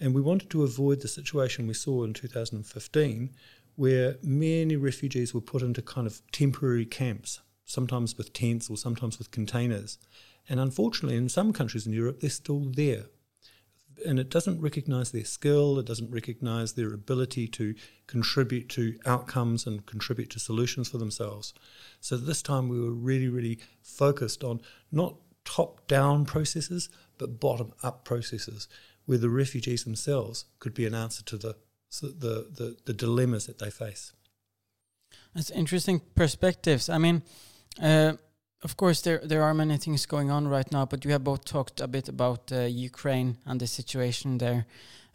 And 0.00 0.14
we 0.14 0.20
wanted 0.20 0.50
to 0.50 0.64
avoid 0.64 1.00
the 1.00 1.08
situation 1.08 1.66
we 1.66 1.74
saw 1.74 2.04
in 2.04 2.12
2015, 2.14 3.30
where 3.76 4.16
many 4.22 4.76
refugees 4.76 5.34
were 5.34 5.40
put 5.40 5.62
into 5.62 5.82
kind 5.82 6.06
of 6.06 6.22
temporary 6.32 6.86
camps, 6.86 7.40
sometimes 7.64 8.16
with 8.16 8.32
tents 8.32 8.70
or 8.70 8.76
sometimes 8.76 9.18
with 9.18 9.30
containers. 9.30 9.98
And 10.48 10.60
unfortunately, 10.60 11.16
in 11.16 11.28
some 11.28 11.52
countries 11.52 11.86
in 11.86 11.92
Europe, 11.92 12.20
they're 12.20 12.30
still 12.30 12.60
there. 12.60 13.06
And 14.04 14.18
it 14.18 14.28
doesn't 14.28 14.60
recognize 14.60 15.12
their 15.12 15.24
skill, 15.24 15.78
it 15.78 15.86
doesn't 15.86 16.10
recognize 16.10 16.72
their 16.72 16.92
ability 16.92 17.48
to 17.48 17.74
contribute 18.06 18.68
to 18.70 18.98
outcomes 19.06 19.66
and 19.66 19.86
contribute 19.86 20.30
to 20.30 20.40
solutions 20.40 20.88
for 20.88 20.98
themselves. 20.98 21.54
So 22.00 22.16
this 22.16 22.42
time 22.42 22.68
we 22.68 22.80
were 22.80 22.92
really, 22.92 23.28
really 23.28 23.60
focused 23.82 24.44
on 24.44 24.60
not 24.92 25.16
top 25.44 25.86
down 25.86 26.24
processes, 26.24 26.88
but 27.18 27.40
bottom 27.40 27.72
up 27.82 28.04
processes 28.04 28.68
where 29.06 29.18
the 29.18 29.30
refugees 29.30 29.84
themselves 29.84 30.46
could 30.58 30.74
be 30.74 30.86
an 30.86 30.94
answer 30.94 31.22
to 31.24 31.36
the 31.36 31.56
the, 32.00 32.46
the, 32.56 32.76
the 32.84 32.92
dilemmas 32.92 33.46
that 33.46 33.58
they 33.58 33.70
face. 33.70 34.12
That's 35.34 35.50
interesting 35.50 36.00
perspectives. 36.14 36.88
I 36.88 36.98
mean, 36.98 37.22
uh, 37.82 38.12
of 38.62 38.76
course, 38.76 39.02
there 39.02 39.20
there 39.22 39.42
are 39.42 39.54
many 39.54 39.76
things 39.76 40.06
going 40.06 40.30
on 40.30 40.48
right 40.48 40.72
now, 40.72 40.86
but 40.86 41.04
you 41.04 41.12
have 41.12 41.24
both 41.24 41.44
talked 41.44 41.80
a 41.80 41.86
bit 41.86 42.08
about 42.08 42.50
uh, 42.52 42.60
Ukraine 42.60 43.36
and 43.44 43.60
the 43.60 43.66
situation 43.66 44.38
there. 44.38 44.66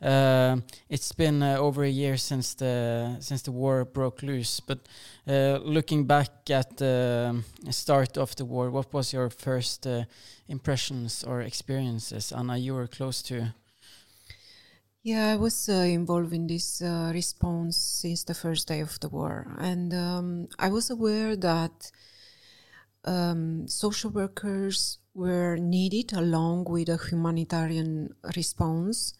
Uh, 0.01 0.57
it's 0.88 1.12
been 1.12 1.43
uh, 1.43 1.57
over 1.57 1.83
a 1.83 1.89
year 1.89 2.15
since 2.17 2.53
the 2.53 3.17
since 3.19 3.41
the 3.41 3.51
war 3.51 3.86
broke 3.86 4.24
loose. 4.24 4.59
But 4.59 4.79
uh, 5.27 5.59
looking 5.63 6.05
back 6.05 6.50
at 6.50 6.77
the 6.77 7.43
start 7.69 8.17
of 8.17 8.36
the 8.36 8.45
war, 8.45 8.69
what 8.69 8.93
was 8.93 9.13
your 9.13 9.29
first 9.29 9.88
uh, 9.88 10.03
impressions 10.48 11.24
or 11.24 11.41
experiences? 11.41 12.31
Anna, 12.31 12.57
you 12.57 12.75
were 12.75 12.88
close 12.88 13.21
to 13.24 13.53
yeah, 15.03 15.31
I 15.31 15.35
was 15.37 15.69
uh, 15.69 15.73
involved 15.73 16.33
in 16.33 16.47
this 16.47 16.81
uh, 16.81 17.11
response 17.13 17.77
since 17.77 18.23
the 18.23 18.33
first 18.33 18.67
day 18.67 18.81
of 18.81 18.99
the 18.99 19.09
war. 19.09 19.55
And 19.57 19.93
um, 19.93 20.47
I 20.59 20.69
was 20.69 20.89
aware 20.89 21.35
that 21.37 21.91
um, 23.05 23.67
social 23.67 24.09
workers 24.09 24.99
were 25.13 25.55
needed 25.55 26.13
along 26.13 26.65
with 26.65 26.89
a 26.89 26.97
humanitarian 26.97 28.13
response. 28.35 29.13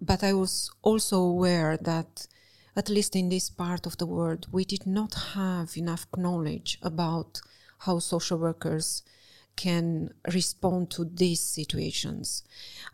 But 0.00 0.22
I 0.22 0.34
was 0.34 0.70
also 0.82 1.18
aware 1.22 1.78
that, 1.78 2.26
at 2.76 2.90
least 2.90 3.16
in 3.16 3.30
this 3.30 3.48
part 3.48 3.86
of 3.86 3.96
the 3.96 4.06
world, 4.06 4.46
we 4.52 4.66
did 4.66 4.86
not 4.86 5.14
have 5.34 5.76
enough 5.78 6.06
knowledge 6.14 6.78
about 6.82 7.40
how 7.78 8.00
social 8.00 8.38
workers 8.38 9.02
can 9.56 10.10
respond 10.32 10.90
to 10.90 11.04
these 11.04 11.40
situations. 11.40 12.44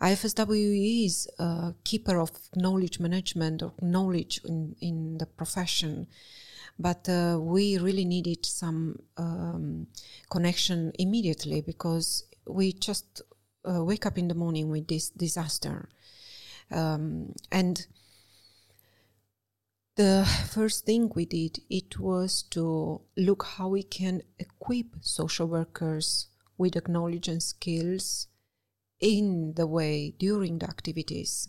IFSW 0.01 1.07
is 1.07 1.29
a 1.39 1.75
keeper 1.85 2.21
of 2.21 2.31
knowledge 2.55 3.01
management 3.01 3.63
or 3.63 3.73
knowledge 3.81 4.41
in, 4.45 4.77
in 4.81 5.19
the 5.19 5.27
profession, 5.27 6.07
but 6.79 7.09
uh, 7.09 7.39
we 7.41 7.79
really 7.79 8.05
needed 8.05 8.47
some 8.47 9.01
um, 9.17 9.87
connection 10.31 10.93
immediately 10.99 11.61
because 11.61 12.25
we 12.47 12.73
just 12.73 13.23
uh, 13.69 13.85
wake 13.85 14.07
up 14.07 14.19
in 14.19 14.29
the 14.29 14.35
morning 14.35 14.71
with 14.71 14.89
this 14.89 15.11
disaster. 15.11 15.89
Um, 16.71 17.35
and 17.51 17.87
the 19.97 20.27
first 20.51 20.87
thing 20.87 21.13
we 21.15 21.27
did 21.27 21.61
it 21.69 21.99
was 21.99 22.43
to 22.51 23.03
look 23.17 23.45
how 23.45 23.69
we 23.69 23.83
can 23.83 24.23
equip 24.39 24.87
social 25.01 25.47
workers 25.47 26.29
with 26.59 26.89
knowledge 26.89 27.29
and 27.29 27.43
skills 27.43 28.29
in 29.01 29.55
the 29.55 29.67
way 29.67 30.15
during 30.19 30.59
the 30.59 30.69
activities. 30.69 31.49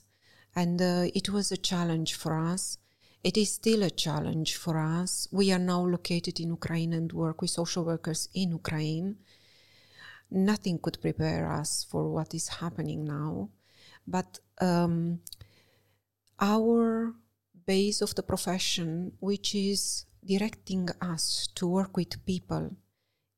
And 0.55 0.81
uh, 0.81 1.05
it 1.13 1.29
was 1.29 1.51
a 1.51 1.57
challenge 1.57 2.15
for 2.15 2.37
us. 2.37 2.77
It 3.23 3.37
is 3.37 3.51
still 3.51 3.83
a 3.83 3.89
challenge 3.89 4.55
for 4.55 4.77
us. 4.77 5.27
We 5.31 5.51
are 5.53 5.59
now 5.59 5.81
located 5.85 6.39
in 6.39 6.49
ukraine 6.49 6.93
and 6.93 7.11
work 7.13 7.41
with 7.41 7.51
social 7.51 7.85
workers 7.85 8.27
in 8.33 8.51
ukraine. 8.51 9.17
Nothing 10.29 10.79
could 10.79 10.99
prepare 10.99 11.51
us 11.51 11.85
for 11.89 12.09
what 12.09 12.33
is 12.33 12.47
happening 12.47 13.05
now. 13.05 13.49
But 14.05 14.39
um, 14.59 15.19
our 16.39 17.13
base 17.65 18.01
of 18.01 18.15
the 18.15 18.23
profession, 18.23 19.13
which 19.19 19.55
is 19.55 20.05
directing 20.25 20.89
us 21.01 21.47
to 21.55 21.67
work 21.67 21.95
with 21.95 22.25
people, 22.25 22.75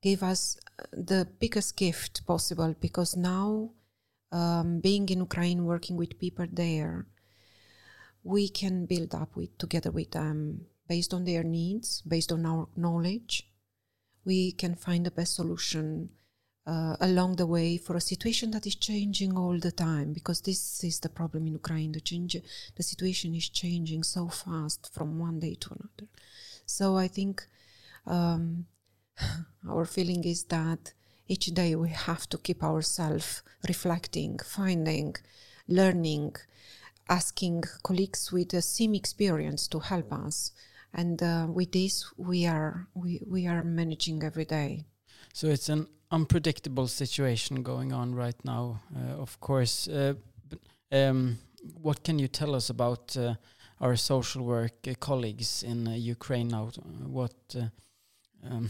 gave 0.06 0.22
us 0.22 0.42
uh, 0.80 0.84
the 1.12 1.28
biggest 1.40 1.76
gift 1.76 2.14
possible 2.28 2.76
because 2.80 3.18
now, 3.18 3.72
um, 4.32 4.80
being 4.80 5.10
in 5.10 5.20
Ukraine, 5.30 5.66
working 5.74 5.96
with 5.98 6.20
people 6.26 6.48
there, 6.52 7.08
we 8.24 8.44
can 8.62 8.86
build 8.86 9.12
up 9.16 9.32
with 9.36 9.58
together 9.58 9.92
with 9.92 10.12
them 10.12 10.38
based 10.88 11.12
on 11.14 11.26
their 11.26 11.44
needs, 11.44 11.88
based 12.14 12.32
on 12.32 12.46
our 12.46 12.68
knowledge. 12.76 13.34
We 14.26 14.52
can 14.52 14.76
find 14.76 15.06
the 15.06 15.18
best 15.20 15.36
solution 15.36 16.10
uh, 16.68 16.96
along 17.00 17.36
the 17.36 17.48
way 17.56 17.78
for 17.78 17.96
a 17.96 18.08
situation 18.14 18.52
that 18.52 18.66
is 18.66 18.76
changing 18.76 19.38
all 19.38 19.58
the 19.60 19.72
time 19.72 20.14
because 20.14 20.42
this 20.42 20.84
is 20.84 21.00
the 21.00 21.10
problem 21.10 21.46
in 21.48 21.54
Ukraine 21.54 21.92
the 21.92 22.02
change 22.02 22.36
the 22.78 22.84
situation 22.92 23.36
is 23.36 23.50
changing 23.50 24.02
so 24.04 24.28
fast 24.28 24.82
from 24.96 25.20
one 25.28 25.40
day 25.40 25.56
to 25.64 25.70
another 25.76 26.08
so 26.66 26.86
I 27.06 27.08
think 27.08 27.48
um, 28.08 28.66
our 29.70 29.86
feeling 29.86 30.24
is 30.24 30.44
that 30.46 30.94
each 31.28 31.48
day 31.48 31.76
we 31.76 31.90
have 31.90 32.28
to 32.30 32.38
keep 32.38 32.64
ourselves 32.64 33.42
reflecting 33.68 34.38
finding 34.40 35.16
learning 35.68 36.36
asking 37.10 37.64
colleagues 37.84 38.32
with 38.32 38.50
the 38.50 38.62
same 38.62 38.94
experience 38.94 39.68
to 39.68 39.80
help 39.80 40.12
us 40.14 40.52
and 40.94 41.22
uh, 41.24 41.48
with 41.50 41.72
this 41.72 42.06
we 42.18 42.46
are 42.46 42.88
we, 42.94 43.22
we 43.28 43.48
are 43.48 43.64
managing 43.64 44.24
every 44.24 44.46
day 44.46 44.86
so 45.34 45.48
it's 45.48 45.70
an 45.70 45.88
unpredictable 46.12 46.88
situation 46.88 47.64
going 47.64 47.92
on 47.92 48.16
right 48.16 48.40
now, 48.46 48.82
uh, 48.96 49.22
of 49.22 49.40
course. 49.40 49.88
Uh, 49.88 50.14
um, 50.92 51.38
what 51.74 52.04
can 52.04 52.20
you 52.20 52.28
tell 52.28 52.56
us 52.56 52.70
about 52.70 53.18
uh, 53.18 53.34
our 53.82 53.96
social 53.96 54.44
work 54.44 54.88
uh, 54.88 54.94
colleagues 55.00 55.64
in 55.64 55.88
uh, 55.88 55.92
Ukraine 55.92 56.48
now? 56.50 56.72
What 57.06 57.56
um, 58.50 58.70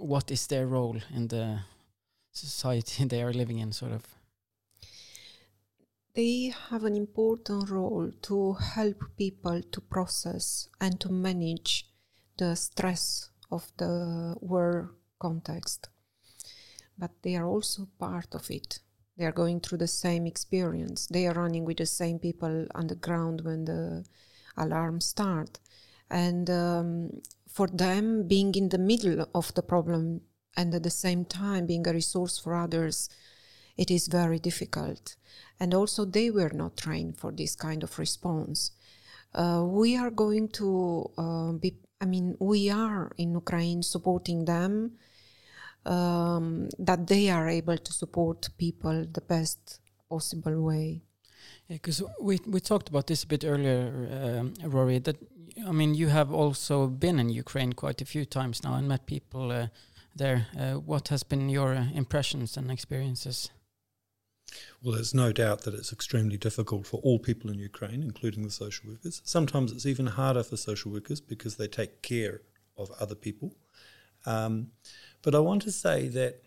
what 0.00 0.30
is 0.30 0.46
their 0.46 0.66
role 0.66 0.98
in 1.14 1.28
the 1.28 1.60
society 2.32 3.04
they 3.08 3.22
are 3.22 3.32
living 3.32 3.58
in, 3.58 3.72
sort 3.72 3.92
of? 3.92 4.02
They 6.14 6.52
have 6.70 6.84
an 6.84 6.96
important 6.96 7.70
role 7.70 8.10
to 8.22 8.54
help 8.54 9.04
people 9.16 9.62
to 9.62 9.80
process 9.80 10.68
and 10.80 10.98
to 11.00 11.08
manage 11.08 11.86
the 12.36 12.56
stress 12.56 13.30
of 13.50 13.70
the 13.76 14.34
war 14.40 14.90
context 15.18 15.88
but 17.00 17.10
they 17.22 17.34
are 17.34 17.46
also 17.46 17.88
part 17.98 18.34
of 18.34 18.50
it. 18.50 18.78
They 19.16 19.24
are 19.24 19.32
going 19.32 19.60
through 19.60 19.78
the 19.78 19.88
same 19.88 20.26
experience. 20.26 21.06
They 21.06 21.26
are 21.26 21.34
running 21.34 21.64
with 21.64 21.78
the 21.78 21.86
same 21.86 22.18
people 22.18 22.66
on 22.74 22.86
the 22.86 22.94
ground 22.94 23.40
when 23.40 23.64
the 23.64 24.04
alarms 24.56 25.06
start. 25.06 25.58
And 26.10 26.48
um, 26.50 27.22
for 27.52 27.66
them, 27.66 28.26
being 28.26 28.54
in 28.54 28.68
the 28.68 28.78
middle 28.78 29.26
of 29.34 29.52
the 29.54 29.62
problem 29.62 30.22
and 30.56 30.74
at 30.74 30.82
the 30.82 30.90
same 30.90 31.24
time 31.24 31.66
being 31.66 31.86
a 31.86 31.92
resource 31.92 32.38
for 32.38 32.54
others, 32.54 33.08
it 33.76 33.90
is 33.90 34.08
very 34.08 34.38
difficult. 34.38 35.16
And 35.58 35.74
also, 35.74 36.04
they 36.04 36.30
were 36.30 36.50
not 36.52 36.76
trained 36.76 37.18
for 37.18 37.32
this 37.32 37.56
kind 37.56 37.82
of 37.82 37.98
response. 37.98 38.72
Uh, 39.34 39.64
we 39.66 39.96
are 39.96 40.10
going 40.10 40.48
to 40.48 41.10
uh, 41.16 41.52
be, 41.52 41.76
I 42.00 42.06
mean, 42.06 42.36
we 42.40 42.70
are 42.70 43.12
in 43.16 43.32
Ukraine 43.32 43.82
supporting 43.82 44.44
them 44.44 44.92
um, 45.86 46.68
that 46.78 47.06
they 47.06 47.30
are 47.30 47.48
able 47.48 47.78
to 47.78 47.92
support 47.92 48.48
people 48.58 49.06
the 49.10 49.20
best 49.20 49.80
possible 50.08 50.60
way. 50.62 51.02
Because 51.70 52.02
we 52.20 52.40
we 52.46 52.60
talked 52.60 52.88
about 52.88 53.06
this 53.06 53.22
a 53.22 53.26
bit 53.26 53.44
earlier, 53.44 53.80
um, 54.10 54.54
Rory. 54.64 54.98
That 54.98 55.16
I 55.66 55.72
mean, 55.72 55.94
you 55.94 56.08
have 56.08 56.32
also 56.32 56.86
been 56.88 57.20
in 57.20 57.28
Ukraine 57.28 57.72
quite 57.72 58.02
a 58.02 58.04
few 58.04 58.24
times 58.24 58.64
now 58.64 58.74
and 58.74 58.88
met 58.88 59.06
people 59.06 59.52
uh, 59.52 59.68
there. 60.16 60.46
Uh, 60.58 60.74
what 60.74 61.08
has 61.08 61.22
been 61.22 61.48
your 61.48 61.74
uh, 61.74 61.86
impressions 61.94 62.56
and 62.56 62.70
experiences? 62.70 63.50
Well, 64.82 64.94
there's 64.94 65.14
no 65.14 65.32
doubt 65.32 65.62
that 65.62 65.74
it's 65.74 65.92
extremely 65.92 66.36
difficult 66.36 66.86
for 66.86 67.00
all 67.04 67.18
people 67.18 67.50
in 67.50 67.58
Ukraine, 67.58 68.02
including 68.02 68.42
the 68.42 68.50
social 68.50 68.90
workers. 68.90 69.22
Sometimes 69.24 69.70
it's 69.70 69.86
even 69.86 70.06
harder 70.06 70.42
for 70.42 70.56
social 70.56 70.90
workers 70.90 71.20
because 71.20 71.56
they 71.56 71.68
take 71.68 72.02
care 72.02 72.40
of 72.76 72.90
other 72.98 73.14
people. 73.14 73.54
Um, 74.26 74.72
but 75.22 75.34
I 75.34 75.38
want 75.38 75.62
to 75.62 75.72
say 75.72 76.08
that 76.08 76.42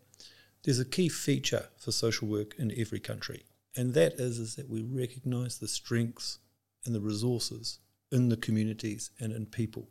there's 0.63 0.79
a 0.79 0.85
key 0.85 1.09
feature 1.09 1.67
for 1.77 1.91
social 1.91 2.27
work 2.27 2.55
in 2.57 2.73
every 2.77 2.99
country, 2.99 3.45
and 3.75 3.93
that 3.93 4.13
is, 4.13 4.39
is 4.39 4.55
that 4.55 4.69
we 4.69 4.81
recognise 4.81 5.57
the 5.57 5.67
strengths 5.67 6.39
and 6.85 6.93
the 6.93 7.01
resources 7.01 7.79
in 8.11 8.29
the 8.29 8.37
communities 8.37 9.09
and 9.19 9.33
in 9.33 9.45
people. 9.45 9.89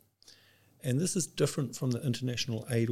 And 0.83 0.99
this 0.99 1.15
is 1.15 1.27
different 1.27 1.75
from 1.75 1.91
the 1.91 2.05
international 2.05 2.67
aid 2.69 2.89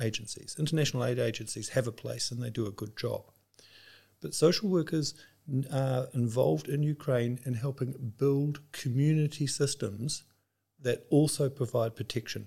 agencies. 0.00 0.56
International 0.58 1.04
aid 1.04 1.18
agencies 1.18 1.70
have 1.70 1.86
a 1.86 1.92
place 1.92 2.30
and 2.30 2.42
they 2.42 2.50
do 2.50 2.66
a 2.66 2.72
good 2.72 2.96
job. 2.96 3.30
But 4.20 4.34
social 4.34 4.68
workers 4.68 5.14
are 5.72 6.08
involved 6.14 6.68
in 6.68 6.82
Ukraine 6.84 7.40
in 7.44 7.54
helping 7.54 8.12
build 8.16 8.60
community 8.70 9.46
systems 9.46 10.22
that 10.80 11.04
also 11.10 11.48
provide 11.48 11.96
protection, 11.96 12.46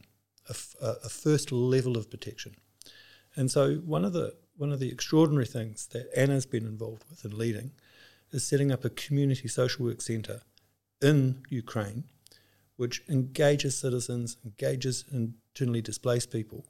a, 0.50 0.56
a 1.04 1.10
first 1.10 1.52
level 1.52 1.98
of 1.98 2.10
protection. 2.10 2.56
And 3.36 3.52
so 3.52 3.76
one 3.76 4.06
of 4.06 4.14
the 4.14 4.36
one 4.58 4.72
of 4.72 4.80
the 4.80 4.90
extraordinary 4.90 5.46
things 5.46 5.88
that 5.88 6.10
Ana's 6.16 6.46
been 6.46 6.66
involved 6.66 7.04
with 7.10 7.26
in 7.26 7.38
leading 7.38 7.72
is 8.36 8.46
setting 8.46 8.72
up 8.72 8.84
a 8.84 8.90
community 8.90 9.48
social 9.48 9.86
work 9.86 10.02
centre 10.02 10.42
in 11.02 11.44
Ukraine, 11.50 12.04
which 12.76 13.02
engages 13.10 13.78
citizens, 13.78 14.38
engages 14.44 15.06
internally 15.10 15.82
displaced 15.82 16.32
people, 16.32 16.66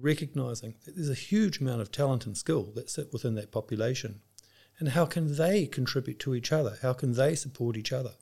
recognizing 0.00 0.76
that 0.84 0.94
there's 0.94 1.10
a 1.10 1.14
huge 1.14 1.60
amount 1.60 1.80
of 1.80 1.90
talent 1.90 2.24
and 2.24 2.36
skill 2.36 2.70
that 2.76 2.88
sit 2.88 3.12
within 3.12 3.34
that 3.34 3.50
population. 3.50 4.20
And 4.78 4.90
how 4.90 5.06
can 5.06 5.36
they 5.36 5.66
contribute 5.66 6.20
to 6.20 6.36
each 6.36 6.52
other? 6.52 6.78
How 6.82 6.92
can 6.92 7.14
they 7.14 7.34
support 7.34 7.76
each 7.76 7.92
other? 7.92 8.12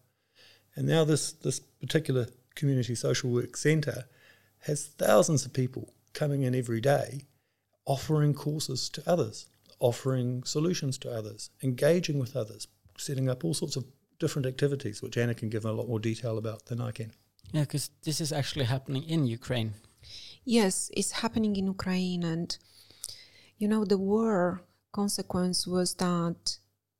And 0.74 0.86
now 0.86 1.04
this 1.04 1.32
this 1.32 1.60
particular 1.60 2.28
community 2.54 2.94
social 2.94 3.30
work 3.30 3.56
centre 3.56 4.04
has 4.60 4.86
thousands 4.86 5.44
of 5.44 5.52
people 5.52 5.92
coming 6.14 6.42
in 6.42 6.54
every 6.54 6.80
day 6.80 7.26
offering 7.84 8.34
courses 8.34 8.88
to 8.88 9.02
others, 9.06 9.46
offering 9.78 10.42
solutions 10.42 10.98
to 10.98 11.10
others, 11.10 11.50
engaging 11.62 12.18
with 12.18 12.34
others, 12.34 12.66
setting 12.98 13.28
up 13.28 13.44
all 13.44 13.54
sorts 13.54 13.76
of 13.76 13.84
different 14.18 14.46
activities, 14.46 15.02
which 15.02 15.16
Ana 15.16 15.34
can 15.34 15.48
give 15.48 15.64
a 15.64 15.72
lot 15.72 15.88
more 15.88 16.00
detail 16.00 16.38
about 16.38 16.66
than 16.66 16.80
I 16.80 16.90
can. 16.90 17.12
Yeah, 17.52 17.62
because 17.62 17.90
this 18.02 18.20
is 18.20 18.32
actually 18.32 18.64
happening 18.64 19.04
in 19.04 19.26
Ukraine. 19.26 19.74
Yes, 20.44 20.90
it's 20.96 21.12
happening 21.12 21.56
in 21.56 21.66
Ukraine, 21.66 22.22
and 22.22 22.56
you 23.58 23.68
know 23.68 23.84
the 23.84 23.98
war 23.98 24.62
consequence 24.92 25.66
was 25.66 25.94
that 25.94 26.58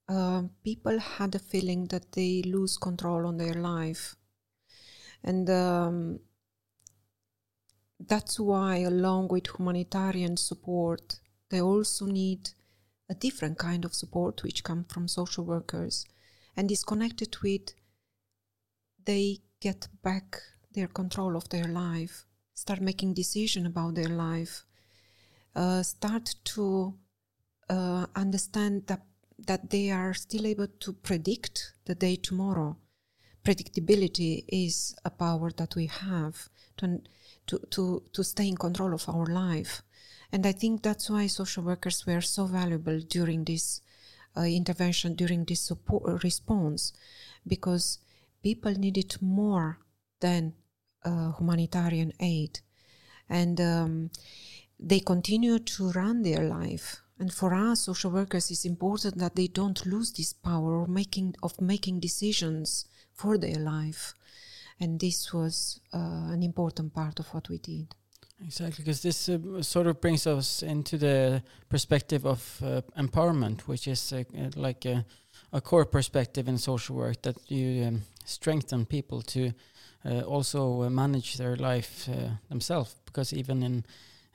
uh, 0.09 0.43
people 0.65 0.99
had 0.99 1.35
a 1.35 1.39
feeling 1.39 1.87
that 1.87 2.13
they 2.13 2.43
lose 2.43 2.77
control 2.77 3.27
on 3.27 3.37
their 3.39 3.55
life, 3.55 4.17
and 5.23 5.49
um, 5.51 6.21
that's 7.99 8.39
why, 8.39 8.79
along 8.79 9.29
with 9.29 9.47
humanitarian 9.57 10.37
support, 10.37 11.21
they 11.51 11.61
also 11.61 12.07
need 12.07 12.51
a 13.09 13.15
different 13.15 13.59
kind 13.59 13.85
of 13.85 13.95
support 13.95 14.43
which 14.43 14.65
comes 14.65 14.87
from 14.89 15.09
social 15.09 15.45
workers 15.45 16.05
and 16.57 16.71
is 16.71 16.85
connected 16.85 17.37
with 17.43 17.75
they 19.05 19.39
get 19.61 19.89
back 20.03 20.41
their 20.73 20.89
control 20.89 21.37
of 21.37 21.49
their 21.49 21.65
life, 21.65 22.27
start 22.55 22.81
making 22.81 23.15
decision 23.15 23.67
about 23.67 23.95
their 23.95 24.09
life, 24.09 24.65
uh, 25.55 25.83
start 25.83 26.35
to 26.45 26.95
uh, 27.71 28.07
understand 28.15 28.87
that 28.87 29.03
that 29.39 29.71
they 29.71 29.91
are 29.91 30.15
still 30.15 30.47
able 30.47 30.67
to 30.67 30.93
predict 30.93 31.75
the 31.85 31.95
day 31.95 32.17
tomorrow. 32.17 32.77
Predictability 33.45 34.45
is 34.49 34.97
a 35.05 35.11
power 35.11 35.51
that 35.57 35.77
we 35.77 35.87
have 35.87 36.49
to, 36.79 37.01
to, 37.47 37.59
to, 37.71 38.03
to 38.13 38.25
stay 38.25 38.49
in 38.49 38.57
control 38.57 38.95
of 38.95 39.09
our 39.09 39.27
life. 39.27 39.83
And 40.33 40.47
I 40.47 40.53
think 40.53 40.83
that's 40.83 41.09
why 41.09 41.27
social 41.27 41.63
workers 41.63 42.07
were 42.07 42.21
so 42.21 42.47
valuable 42.47 43.01
during 43.01 43.45
this 43.45 43.81
uh, 44.37 44.43
intervention, 44.43 45.15
during 45.15 45.45
this 45.45 45.61
support 45.61 46.03
uh, 46.09 46.19
response, 46.23 46.93
because 47.47 47.99
people 48.43 48.73
needed 48.73 49.17
more 49.21 49.79
than 50.21 50.55
uh, 51.05 51.33
humanitarian 51.39 52.13
aid. 52.21 52.61
And 53.29 53.61
um, 53.61 54.11
they 54.79 55.01
continue 55.01 55.59
to 55.59 55.91
run 55.91 56.23
their 56.23 56.45
life 56.45 57.03
and 57.19 57.33
for 57.33 57.55
us, 57.55 57.83
social 57.83 58.11
workers, 58.11 58.51
it's 58.51 58.67
important 58.67 59.19
that 59.19 59.37
they 59.37 59.47
don't 59.47 59.87
lose 59.87 60.13
this 60.13 60.35
power 60.35 60.83
of 60.83 60.89
making 60.89 61.35
of 61.43 61.61
making 61.61 62.01
decisions 62.01 62.85
for 63.15 63.39
their 63.39 63.57
life, 63.57 64.15
and 64.79 65.01
this 65.01 65.33
was 65.33 65.81
uh, 65.95 66.29
an 66.31 66.43
important 66.43 66.93
part 66.93 67.19
of 67.19 67.33
what 67.33 67.49
we 67.49 67.59
did. 67.59 67.95
Exactly, 68.45 68.85
because 68.85 69.03
this 69.03 69.29
uh, 69.29 69.63
sort 69.63 69.87
of 69.87 70.01
brings 70.01 70.27
us 70.27 70.63
into 70.63 70.99
the 70.99 71.43
perspective 71.69 72.27
of 72.27 72.63
uh, 72.63 72.83
empowerment, 72.99 73.63
which 73.63 73.89
is 73.89 74.13
uh, 74.13 74.25
uh, 74.39 74.51
like 74.57 74.85
a, 74.85 75.07
a, 75.53 75.61
core 75.61 75.87
perspective 75.87 76.47
in 76.47 76.59
social 76.59 76.97
work 76.97 77.23
that 77.23 77.37
you 77.51 77.85
um, 77.85 78.03
strengthen 78.27 78.85
people 78.85 79.23
to 79.23 79.53
uh, 80.05 80.21
also 80.21 80.89
manage 80.91 81.39
their 81.39 81.57
life 81.57 82.09
themselves. 82.51 82.95
Because 83.07 83.33
even 83.33 83.63
in 83.63 83.85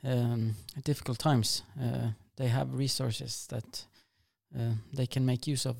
um, 0.04 0.56
difficult 0.84 1.18
times, 1.20 1.62
they 2.36 2.48
have 2.48 2.74
resources 2.74 3.46
that 3.50 3.84
uh, 4.58 4.72
they 4.92 5.06
can 5.06 5.24
make 5.24 5.46
use 5.46 5.64
of. 5.64 5.76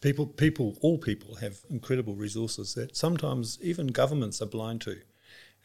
People, 0.00 0.26
people, 0.26 0.76
all 0.80 0.98
people 0.98 1.36
have 1.36 1.60
incredible 1.70 2.14
resources 2.14 2.74
that 2.74 2.96
sometimes 2.96 3.58
even 3.62 3.88
governments 3.88 4.40
are 4.42 4.46
blind 4.46 4.80
to. 4.82 4.98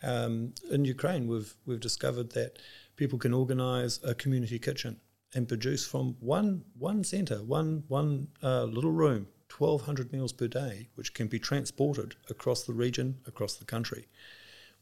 Um, 0.03 0.53
in 0.69 0.85
Ukraine, 0.85 1.27
we've 1.27 1.55
we've 1.65 1.79
discovered 1.79 2.31
that 2.33 2.59
people 2.95 3.17
can 3.17 3.33
organise 3.33 3.99
a 4.03 4.13
community 4.13 4.59
kitchen 4.59 4.99
and 5.33 5.47
produce 5.47 5.85
from 5.85 6.15
one 6.19 6.63
one 6.77 7.03
centre, 7.03 7.41
one 7.43 7.83
one 7.87 8.27
uh, 8.43 8.65
little 8.65 8.91
room, 8.91 9.27
twelve 9.49 9.81
hundred 9.83 10.11
meals 10.11 10.33
per 10.33 10.47
day, 10.47 10.89
which 10.95 11.13
can 11.13 11.27
be 11.27 11.39
transported 11.39 12.15
across 12.29 12.63
the 12.63 12.73
region, 12.73 13.17
across 13.25 13.55
the 13.55 13.65
country. 13.65 14.07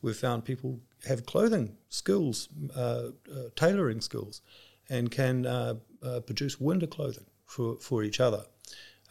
We've 0.01 0.17
found 0.17 0.43
people 0.45 0.79
have 1.07 1.25
clothing 1.25 1.77
skills, 1.89 2.49
uh, 2.75 2.79
uh, 2.79 3.09
tailoring 3.55 4.01
skills, 4.01 4.41
and 4.89 5.11
can 5.11 5.45
uh, 5.45 5.75
uh, 6.03 6.19
produce 6.21 6.59
winter 6.59 6.87
clothing 6.87 7.25
for, 7.45 7.77
for 7.79 8.03
each 8.03 8.19
other, 8.19 8.45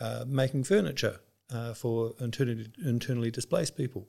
uh, 0.00 0.24
making 0.26 0.64
furniture 0.64 1.20
uh, 1.54 1.74
for 1.74 2.14
internally, 2.20 2.66
internally 2.84 3.30
displaced 3.30 3.76
people. 3.76 4.08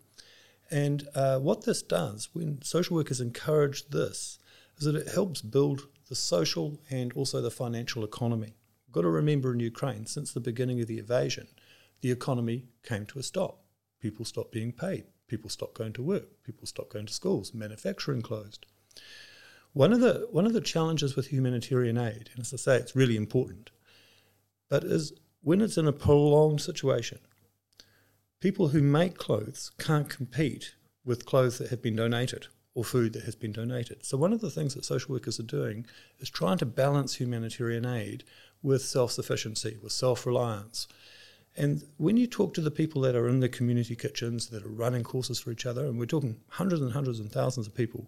And 0.72 1.08
uh, 1.14 1.40
what 1.40 1.66
this 1.66 1.82
does, 1.82 2.30
when 2.34 2.62
social 2.62 2.96
workers 2.96 3.20
encourage 3.20 3.90
this, 3.90 4.40
is 4.78 4.86
that 4.86 4.96
it 4.96 5.14
helps 5.14 5.42
build 5.42 5.82
the 6.08 6.16
social 6.16 6.80
and 6.90 7.12
also 7.14 7.42
the 7.42 7.52
financial 7.52 8.04
economy. 8.04 8.56
You've 8.88 8.94
got 8.94 9.02
to 9.02 9.10
remember 9.10 9.54
in 9.54 9.60
Ukraine, 9.60 10.06
since 10.06 10.32
the 10.32 10.40
beginning 10.40 10.82
of 10.82 10.88
the 10.88 11.00
invasion, 11.00 11.48
the 12.00 12.12
economy 12.12 12.66
came 12.84 13.06
to 13.08 13.20
a 13.20 13.24
stop. 13.24 13.60
People 14.00 14.26
stopped 14.26 14.52
being 14.52 14.72
paid. 14.72 15.04
People 15.28 15.50
stopped 15.50 15.76
going 15.76 15.94
to 15.94 16.02
work. 16.02 16.44
People 16.44 16.66
stopped 16.66 16.94
going 16.94 17.06
to 17.06 17.14
schools. 17.14 17.54
Manufacturing 17.54 18.22
closed. 18.22 18.66
One 19.74 19.94
of 19.94 20.02
the 20.02 20.28
one 20.32 20.46
of 20.46 20.54
the 20.54 20.60
challenges 20.60 21.16
with 21.16 21.28
humanitarian 21.28 21.98
aid, 21.98 22.30
and 22.34 22.42
as 22.42 22.54
I 22.54 22.58
say, 22.58 22.76
it's 22.76 22.96
really 22.96 23.16
important, 23.16 23.70
but 24.68 24.84
is 24.84 25.14
when 25.42 25.62
it's 25.62 25.78
in 25.78 25.88
a 25.88 25.94
prolonged 25.94 26.62
situation, 26.62 27.20
people 28.42 28.70
who 28.70 28.82
make 28.82 29.18
clothes 29.18 29.72
can't 29.80 30.10
compete 30.10 30.76
with 31.06 31.26
clothes 31.26 31.58
that 31.60 31.70
have 31.70 31.82
been 31.82 31.96
donated 31.96 32.48
or 32.76 32.84
food 32.84 33.14
that 33.14 33.24
has 33.24 33.36
been 33.36 33.54
donated. 33.54 34.06
So 34.06 34.18
one 34.18 34.34
of 34.34 34.42
the 34.42 34.50
things 34.50 34.76
that 34.76 34.86
social 34.86 35.14
workers 35.14 35.40
are 35.40 35.44
doing 35.44 35.86
is 36.20 36.30
trying 36.30 36.58
to 36.58 36.66
balance 36.66 37.16
humanitarian 37.16 37.86
aid 37.86 38.24
with 38.62 38.82
self-sufficiency, 38.82 39.78
with 39.82 39.94
self-reliance. 39.94 40.88
And 41.56 41.84
when 41.98 42.18
you 42.18 42.28
talk 42.28 42.54
to 42.54 42.62
the 42.62 42.72
people 42.72 43.02
that 43.02 43.16
are 43.16 43.28
in 43.28 43.40
the 43.40 43.50
community 43.50 43.96
kitchens, 43.96 44.48
that 44.48 44.66
are 44.66 44.70
running 44.70 45.04
courses 45.04 45.40
for 45.40 45.52
each 45.52 45.66
other, 45.66 45.86
and 45.86 45.98
we're 45.98 46.06
talking 46.06 46.38
hundreds 46.50 46.82
and 46.82 46.94
hundreds 46.94 47.20
and 47.20 47.32
thousands 47.32 47.68
of 47.68 47.76
people 47.76 48.08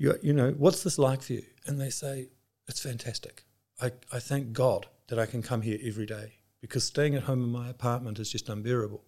you, 0.00 0.18
you 0.22 0.32
know, 0.32 0.52
what's 0.56 0.82
this 0.82 0.98
like 0.98 1.20
for 1.20 1.34
you? 1.34 1.44
And 1.66 1.78
they 1.78 1.90
say, 1.90 2.30
it's 2.66 2.80
fantastic. 2.80 3.44
I, 3.82 3.92
I 4.10 4.18
thank 4.18 4.54
God 4.54 4.86
that 5.08 5.18
I 5.18 5.26
can 5.26 5.42
come 5.42 5.60
here 5.60 5.78
every 5.84 6.06
day 6.06 6.36
because 6.62 6.84
staying 6.84 7.14
at 7.14 7.24
home 7.24 7.44
in 7.44 7.50
my 7.50 7.68
apartment 7.68 8.18
is 8.18 8.32
just 8.32 8.48
unbearable 8.48 9.04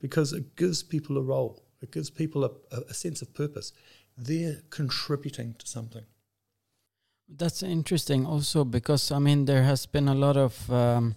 because 0.00 0.32
it 0.32 0.56
gives 0.56 0.82
people 0.82 1.18
a 1.18 1.22
role, 1.22 1.62
it 1.80 1.92
gives 1.92 2.10
people 2.10 2.44
a, 2.44 2.50
a 2.88 2.94
sense 2.94 3.22
of 3.22 3.34
purpose. 3.34 3.72
They're 4.16 4.62
contributing 4.70 5.54
to 5.58 5.66
something. 5.66 6.04
That's 7.28 7.62
interesting 7.62 8.26
also 8.26 8.64
because, 8.64 9.12
I 9.12 9.18
mean, 9.18 9.44
there 9.44 9.62
has 9.62 9.86
been 9.86 10.08
a 10.08 10.14
lot 10.14 10.36
of. 10.36 10.70
Um, 10.70 11.14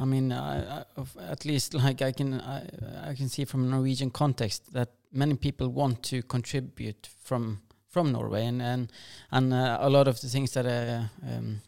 I 0.00 0.04
mean, 0.04 0.32
I, 0.32 0.80
I, 0.80 0.84
at 1.30 1.44
least 1.44 1.74
like 1.84 2.02
I 2.02 2.12
can 2.12 2.40
I, 2.40 3.10
I 3.10 3.14
can 3.14 3.28
see 3.28 3.44
from 3.44 3.64
a 3.64 3.66
Norwegian 3.68 4.10
context 4.10 4.72
that 4.72 4.90
many 5.12 5.34
people 5.34 5.68
want 5.68 6.02
to 6.04 6.22
contribute 6.22 7.08
from 7.22 7.62
from 7.88 8.12
Norway, 8.12 8.46
and 8.46 8.62
and 8.62 8.92
and 9.30 9.52
uh, 9.52 9.78
a 9.80 9.90
lot 9.90 10.08
of 10.08 10.20
the 10.20 10.28
things 10.28 10.52
that 10.52 10.66
uh, 10.66 11.04
um, 11.22 11.62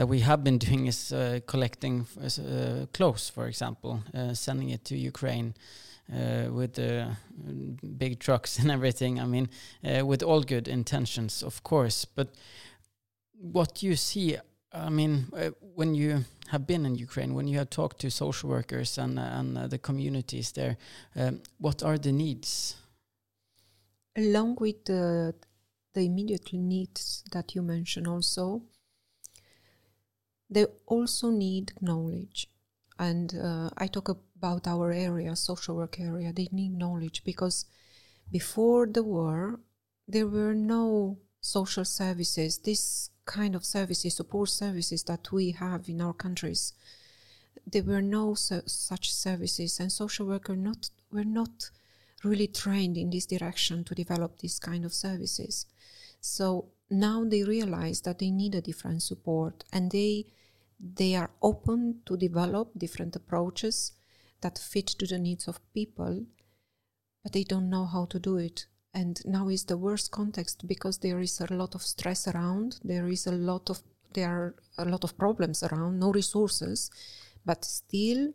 that 0.00 0.06
we 0.06 0.20
have 0.20 0.42
been 0.42 0.56
doing 0.56 0.86
is 0.86 1.12
uh, 1.12 1.40
collecting 1.46 2.06
uh, 2.18 2.86
clothes, 2.94 3.28
for 3.28 3.46
example, 3.46 4.02
uh, 4.14 4.32
sending 4.32 4.70
it 4.70 4.82
to 4.82 4.96
Ukraine. 4.96 5.54
Uh, 6.10 6.50
with 6.50 6.74
the 6.74 7.06
big 7.96 8.18
trucks 8.18 8.58
and 8.60 8.68
everything. 8.68 9.20
I 9.20 9.26
mean, 9.26 9.48
with 10.04 10.24
all 10.24 10.42
good 10.42 10.66
intentions, 10.66 11.40
of 11.40 11.62
course. 11.62 12.04
But 12.04 12.34
what 13.40 13.80
you 13.84 13.94
see, 13.94 14.36
I 14.72 14.90
mean, 14.90 15.26
when 15.76 15.94
you 15.94 16.24
have 16.48 16.66
been 16.66 16.84
in 16.84 16.96
Ukraine, 16.96 17.32
when 17.34 17.46
you 17.46 17.58
have 17.58 17.70
talked 17.70 18.00
to 18.00 18.10
social 18.10 18.50
workers 18.50 18.98
and 18.98 19.20
and 19.20 19.70
the 19.70 19.78
communities 19.78 20.50
there, 20.52 20.76
um, 21.14 21.42
what 21.58 21.84
are 21.84 21.98
the 21.98 22.12
needs? 22.12 22.74
Along 24.16 24.56
with 24.60 24.84
the 24.86 25.34
the 25.94 26.00
immediate 26.00 26.52
needs 26.52 27.22
that 27.30 27.54
you 27.54 27.62
mentioned 27.62 28.08
also, 28.08 28.62
they 30.50 30.66
also 30.86 31.30
need 31.30 31.72
knowledge. 31.80 32.48
And 32.98 33.34
uh, 33.34 33.70
I 33.78 33.86
talk 33.86 34.08
about 34.08 34.66
our 34.66 34.92
area, 34.92 35.34
social 35.36 35.76
work 35.76 35.98
area, 36.00 36.32
they 36.32 36.48
need 36.50 36.76
knowledge 36.76 37.22
because 37.24 37.64
before 38.30 38.86
the 38.86 39.02
war, 39.02 39.60
there 40.06 40.26
were 40.26 40.54
no 40.54 41.18
social 41.40 41.84
services, 41.84 42.58
this 42.58 43.10
kind 43.24 43.54
of 43.54 43.64
services, 43.64 44.16
support 44.16 44.50
services 44.50 45.04
that 45.04 45.32
we 45.32 45.52
have 45.52 45.88
in 45.88 46.00
our 46.00 46.12
countries. 46.12 46.74
There 47.66 47.84
were 47.84 48.02
no 48.02 48.34
su- 48.34 48.62
such 48.66 49.12
services, 49.12 49.80
and 49.80 49.90
social 49.92 50.26
workers 50.26 50.58
not 50.58 50.90
were 51.12 51.24
not 51.24 51.70
really 52.22 52.48
trained 52.48 52.96
in 52.96 53.10
this 53.10 53.26
direction 53.26 53.84
to 53.84 53.94
develop 53.94 54.38
this 54.38 54.58
kind 54.58 54.84
of 54.84 54.92
services. 54.92 55.66
So 56.20 56.66
now 56.90 57.24
they 57.24 57.44
realize 57.44 58.02
that 58.02 58.18
they 58.18 58.30
need 58.30 58.54
a 58.54 58.60
different 58.60 59.02
support 59.02 59.64
and 59.72 59.90
they 59.90 60.26
they 60.80 61.14
are 61.14 61.30
open 61.42 62.00
to 62.06 62.16
develop 62.16 62.70
different 62.76 63.14
approaches 63.14 63.92
that 64.40 64.58
fit 64.58 64.86
to 64.86 65.06
the 65.06 65.18
needs 65.18 65.46
of 65.46 65.60
people, 65.74 66.24
but 67.22 67.32
they 67.32 67.44
don't 67.44 67.68
know 67.68 67.84
how 67.84 68.06
to 68.06 68.18
do 68.18 68.38
it. 68.38 68.66
And 68.94 69.20
now 69.24 69.48
is 69.48 69.64
the 69.64 69.76
worst 69.76 70.10
context 70.10 70.66
because 70.66 70.98
there 70.98 71.20
is 71.20 71.40
a 71.40 71.52
lot 71.52 71.74
of 71.74 71.82
stress 71.82 72.26
around, 72.26 72.80
there 72.82 73.08
is 73.08 73.26
a 73.26 73.32
lot 73.32 73.70
of 73.70 73.82
there 74.12 74.28
are 74.28 74.54
a 74.78 74.90
lot 74.90 75.04
of 75.04 75.16
problems 75.16 75.62
around, 75.62 76.00
no 76.00 76.10
resources, 76.10 76.90
but 77.46 77.64
still 77.64 78.32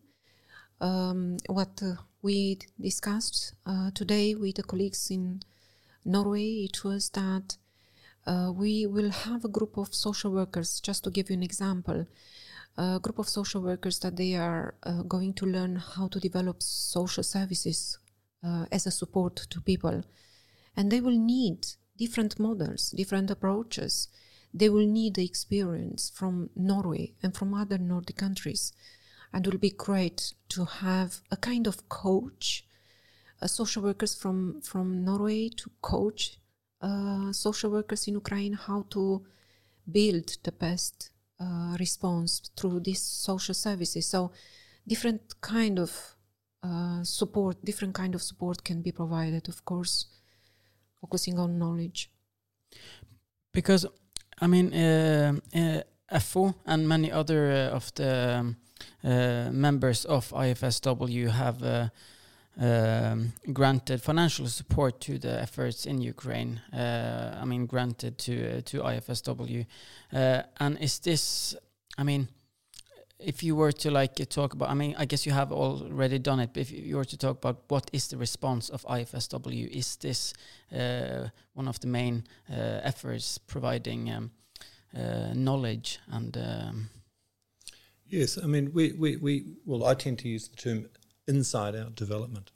um, 0.79 1.35
what 1.47 1.81
uh, 1.83 1.95
we 2.21 2.59
discussed 2.79 3.53
uh, 3.65 3.91
today 3.91 4.35
with 4.35 4.55
the 4.55 4.63
colleagues 4.63 5.11
in 5.11 5.41
Norway, 6.05 6.65
it 6.65 6.83
was 6.83 7.09
that 7.09 7.57
uh, 8.27 8.51
we 8.53 8.85
will 8.85 9.11
have 9.11 9.45
a 9.45 9.49
group 9.49 9.77
of 9.77 9.93
social 9.93 10.31
workers, 10.31 10.79
just 10.79 11.03
to 11.03 11.11
give 11.11 11.29
you 11.29 11.35
an 11.35 11.43
example, 11.43 12.05
a 12.77 12.99
group 12.99 13.19
of 13.19 13.29
social 13.29 13.61
workers 13.61 13.99
that 13.99 14.17
they 14.17 14.35
are 14.35 14.75
uh, 14.83 15.03
going 15.03 15.33
to 15.33 15.45
learn 15.45 15.75
how 15.75 16.07
to 16.07 16.19
develop 16.19 16.61
social 16.61 17.23
services 17.23 17.99
uh, 18.43 18.65
as 18.71 18.85
a 18.85 18.91
support 18.91 19.35
to 19.35 19.61
people. 19.61 20.03
And 20.75 20.91
they 20.91 21.01
will 21.01 21.17
need 21.17 21.67
different 21.97 22.39
models, 22.39 22.91
different 22.91 23.31
approaches. 23.31 24.09
They 24.53 24.69
will 24.69 24.87
need 24.87 25.15
the 25.15 25.25
experience 25.25 26.11
from 26.13 26.49
Norway 26.55 27.13
and 27.23 27.35
from 27.35 27.53
other 27.53 27.77
Nordic 27.77 28.17
countries. 28.17 28.73
And 29.31 29.45
it 29.45 29.51
will 29.51 29.59
be 29.59 29.69
great 29.69 30.33
to 30.49 30.65
have 30.65 31.21
a 31.31 31.37
kind 31.37 31.67
of 31.67 31.87
coach, 31.89 32.65
uh, 33.41 33.47
social 33.47 33.83
workers 33.83 34.15
from, 34.15 34.61
from 34.61 35.03
Norway 35.03 35.49
to 35.49 35.69
coach 35.81 36.39
uh, 36.85 37.31
social 37.33 37.71
workers 37.71 38.07
in 38.07 38.13
Ukraine 38.13 38.53
how 38.53 38.85
to 38.89 39.25
build 39.91 40.27
the 40.43 40.51
best 40.51 41.09
uh, 41.39 41.75
response 41.79 42.41
through 42.55 42.79
these 42.79 43.01
social 43.01 43.55
services. 43.55 44.05
So 44.05 44.31
different 44.87 45.21
kind 45.41 45.79
of 45.79 45.91
uh, 46.63 47.03
support, 47.03 47.63
different 47.63 47.93
kind 47.93 48.15
of 48.15 48.21
support 48.21 48.63
can 48.63 48.81
be 48.81 48.91
provided, 48.91 49.47
of 49.49 49.65
course, 49.65 50.05
focusing 51.01 51.39
on 51.39 51.59
knowledge. 51.59 52.11
Because, 53.51 53.85
I 54.39 54.47
mean, 54.47 54.73
uh, 54.73 55.33
uh, 55.55 56.19
FO 56.19 56.55
and 56.65 56.87
many 56.87 57.11
other 57.11 57.51
uh, 57.51 57.75
of 57.75 57.93
the 57.95 58.53
um, 59.03 59.59
members 59.59 60.05
of 60.05 60.29
IFSW 60.29 61.29
have 61.29 61.91
um, 62.57 63.33
granted 63.53 64.01
financial 64.01 64.47
support 64.47 65.01
to 65.01 65.17
the 65.17 65.41
efforts 65.41 65.85
in 65.85 66.01
Ukraine. 66.01 66.61
Uh, 66.73 67.37
I 67.41 67.45
mean, 67.45 67.65
granted 67.65 68.17
to 68.19 68.61
to 68.61 68.81
IFSW, 68.81 69.65
and 70.11 70.77
is 70.79 70.99
this? 70.99 71.55
I 71.97 72.03
mean, 72.03 72.27
if 73.19 73.43
you 73.43 73.55
were 73.55 73.71
to 73.71 73.91
like 73.91 74.15
talk 74.29 74.53
about, 74.53 74.69
I 74.69 74.73
mean, 74.73 74.95
I 74.97 75.05
guess 75.05 75.25
you 75.25 75.31
have 75.31 75.51
already 75.51 76.19
done 76.19 76.39
it. 76.39 76.51
But 76.53 76.61
if 76.61 76.71
you 76.71 76.97
were 76.97 77.05
to 77.05 77.17
talk 77.17 77.37
about 77.37 77.63
what 77.67 77.89
is 77.93 78.07
the 78.07 78.17
response 78.17 78.69
of 78.69 78.83
IFSW, 78.83 79.67
is 79.69 79.95
this 79.97 80.33
uh, 80.71 81.29
one 81.53 81.67
of 81.67 81.79
the 81.79 81.87
main 81.87 82.25
uh, 82.49 82.81
efforts 82.83 83.37
providing 83.37 84.11
um, 84.11 84.31
uh, 84.95 85.33
knowledge 85.33 85.99
and? 86.07 86.37
Um, 86.37 86.89
yes, 88.07 88.37
I 88.41 88.47
mean, 88.47 88.71
we, 88.73 88.93
we, 88.93 89.17
we 89.17 89.45
well, 89.65 89.85
I 89.85 89.93
tend 89.93 90.19
to 90.19 90.29
use 90.29 90.47
the 90.47 90.57
term 90.57 90.89
inside 91.27 91.75
out 91.75 91.95
development. 91.95 92.51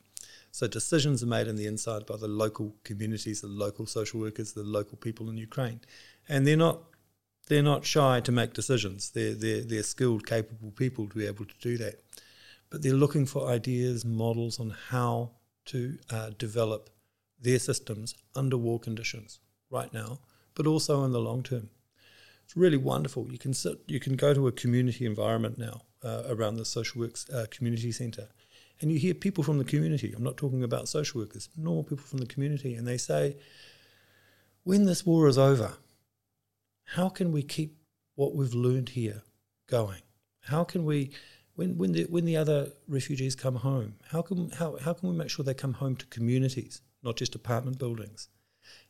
So 0.51 0.67
decisions 0.67 1.21
are 1.21 1.27
made 1.27 1.47
in 1.47 1.55
the 1.55 1.67
inside 1.67 2.05
by 2.05 2.17
the 2.17 2.27
local 2.27 2.75
communities, 2.83 3.41
the 3.41 3.47
local 3.47 3.85
social 3.85 4.19
workers, 4.19 4.53
the 4.53 4.63
local 4.63 4.97
people 4.97 5.29
in 5.29 5.37
Ukraine, 5.37 5.81
and 6.27 6.45
they're 6.45 6.57
not 6.57 6.79
they're 7.47 7.63
not 7.63 7.83
shy 7.83 8.19
to 8.21 8.31
make 8.31 8.53
decisions. 8.53 9.09
They're, 9.09 9.33
they're, 9.33 9.61
they're 9.61 9.83
skilled, 9.83 10.25
capable 10.25 10.71
people 10.71 11.07
to 11.07 11.17
be 11.17 11.25
able 11.25 11.45
to 11.45 11.55
do 11.59 11.77
that. 11.79 11.99
But 12.69 12.83
they're 12.83 12.93
looking 12.93 13.25
for 13.25 13.49
ideas, 13.49 14.05
models 14.05 14.59
on 14.59 14.75
how 14.89 15.31
to 15.65 15.97
uh, 16.11 16.29
develop 16.37 16.91
their 17.41 17.57
systems 17.57 18.13
under 18.35 18.55
war 18.55 18.79
conditions 18.79 19.39
right 19.71 19.91
now, 19.91 20.19
but 20.53 20.67
also 20.67 21.03
in 21.03 21.11
the 21.11 21.19
long 21.19 21.41
term. 21.41 21.69
It's 22.43 22.55
really 22.55 22.77
wonderful. 22.77 23.31
You 23.31 23.39
can 23.39 23.53
sit, 23.53 23.79
you 23.87 23.99
can 23.99 24.15
go 24.15 24.33
to 24.33 24.47
a 24.47 24.51
community 24.51 25.05
environment 25.05 25.57
now 25.57 25.81
uh, 26.03 26.23
around 26.27 26.57
the 26.57 26.65
social 26.65 27.01
works 27.01 27.27
uh, 27.29 27.45
community 27.49 27.91
centre, 27.91 28.29
and 28.81 28.91
you 28.91 28.99
hear 28.99 29.13
people 29.13 29.43
from 29.43 29.57
the 29.57 29.65
community. 29.65 30.13
I'm 30.15 30.23
not 30.23 30.37
talking 30.37 30.63
about 30.63 30.87
social 30.87 31.21
workers, 31.21 31.49
normal 31.57 31.83
people 31.83 32.05
from 32.05 32.19
the 32.19 32.25
community, 32.25 32.75
and 32.75 32.87
they 32.87 32.97
say, 32.97 33.37
when 34.63 34.85
this 34.85 35.05
war 35.05 35.27
is 35.27 35.37
over, 35.37 35.73
how 36.85 37.09
can 37.09 37.31
we 37.31 37.43
keep 37.43 37.77
what 38.15 38.35
we've 38.35 38.53
learned 38.53 38.89
here 38.89 39.23
going? 39.67 40.01
How 40.41 40.63
can 40.63 40.85
we, 40.85 41.11
when, 41.55 41.77
when, 41.77 41.91
the, 41.91 42.03
when 42.05 42.25
the 42.25 42.37
other 42.37 42.71
refugees 42.87 43.35
come 43.35 43.55
home, 43.55 43.95
how 44.11 44.21
can, 44.21 44.49
how, 44.51 44.77
how 44.77 44.93
can 44.93 45.09
we 45.09 45.15
make 45.15 45.29
sure 45.29 45.43
they 45.43 45.53
come 45.53 45.73
home 45.73 45.95
to 45.97 46.05
communities, 46.07 46.81
not 47.03 47.17
just 47.17 47.35
apartment 47.35 47.77
buildings? 47.77 48.29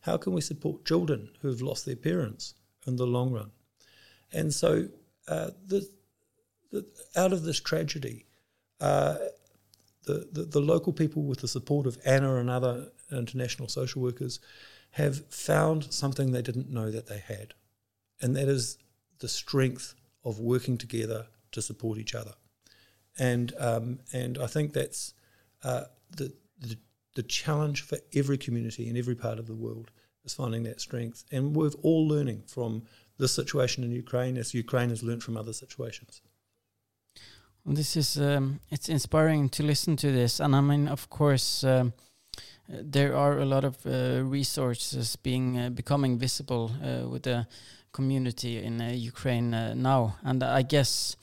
How 0.01 0.17
can 0.17 0.33
we 0.33 0.41
support 0.41 0.85
children 0.85 1.29
who 1.41 1.49
have 1.49 1.61
lost 1.61 1.85
their 1.85 1.95
parents 1.95 2.53
in 2.85 2.95
the 2.95 3.07
long 3.07 3.31
run? 3.31 3.51
And 4.31 4.53
so, 4.53 4.87
uh, 5.27 5.51
the, 5.65 5.87
the, 6.71 6.85
out 7.15 7.33
of 7.33 7.43
this 7.43 7.59
tragedy, 7.59 8.25
uh, 8.79 9.17
the, 10.05 10.27
the, 10.31 10.43
the, 10.43 10.61
local 10.61 10.93
people, 10.93 11.23
with 11.23 11.41
the 11.41 11.47
support 11.47 11.85
of 11.85 11.97
Ana 12.05 12.35
and 12.37 12.49
other 12.49 12.89
international 13.11 13.67
social 13.67 14.01
workers, 14.01 14.39
have 14.91 15.25
found 15.27 15.93
something 15.93 16.31
they 16.31 16.41
didn't 16.41 16.69
know 16.69 16.89
that 16.89 17.07
they 17.07 17.19
had 17.19 17.53
and 18.21 18.35
that 18.35 18.47
is 18.47 18.77
the 19.19 19.27
strength 19.27 19.95
of 20.23 20.39
working 20.39 20.77
together 20.77 21.27
to 21.51 21.61
support 21.61 21.97
each 21.97 22.15
other. 22.15 22.33
And 23.17 23.53
um, 23.59 23.99
and 24.13 24.37
I 24.37 24.47
think 24.47 24.73
that's 24.73 25.13
uh, 25.63 25.85
the, 26.15 26.33
the, 26.59 26.77
the 27.15 27.23
challenge 27.23 27.81
for 27.81 27.97
every 28.13 28.37
community 28.37 28.89
in 28.89 28.97
every 28.97 29.15
part 29.15 29.39
of 29.39 29.47
the 29.47 29.55
world 29.55 29.91
is 30.23 30.33
finding 30.33 30.63
that 30.63 30.79
strength. 30.79 31.25
And 31.31 31.55
we're 31.55 31.71
all 31.81 32.07
learning 32.07 32.43
from 32.47 32.83
this 33.17 33.33
situation 33.33 33.83
in 33.83 33.91
Ukraine 33.91 34.37
as 34.37 34.53
Ukraine 34.53 34.89
has 34.89 35.03
learned 35.03 35.23
from 35.23 35.35
other 35.35 35.53
situations. 35.53 36.21
This 37.71 37.95
is 37.95 38.17
um, 38.17 38.59
it's 38.71 38.89
inspiring 38.89 39.49
to 39.49 39.63
listen 39.63 39.95
to 39.97 40.11
this, 40.11 40.39
and 40.39 40.55
I 40.55 40.61
mean, 40.61 40.87
of 40.87 41.09
course. 41.09 41.63
Um, 41.63 41.93
there 42.69 43.15
are 43.15 43.39
a 43.39 43.45
lot 43.45 43.63
of 43.63 43.77
uh, 43.85 44.23
resources 44.23 45.15
being 45.15 45.57
uh, 45.57 45.69
becoming 45.69 46.19
visible 46.19 46.71
uh, 46.83 47.07
with 47.09 47.23
the 47.23 47.47
community 47.91 48.63
in 48.63 48.79
uh, 48.79 48.91
Ukraine 48.91 49.53
uh, 49.53 49.73
now, 49.73 50.17
and 50.23 50.43
I 50.43 50.61
guess 50.61 51.15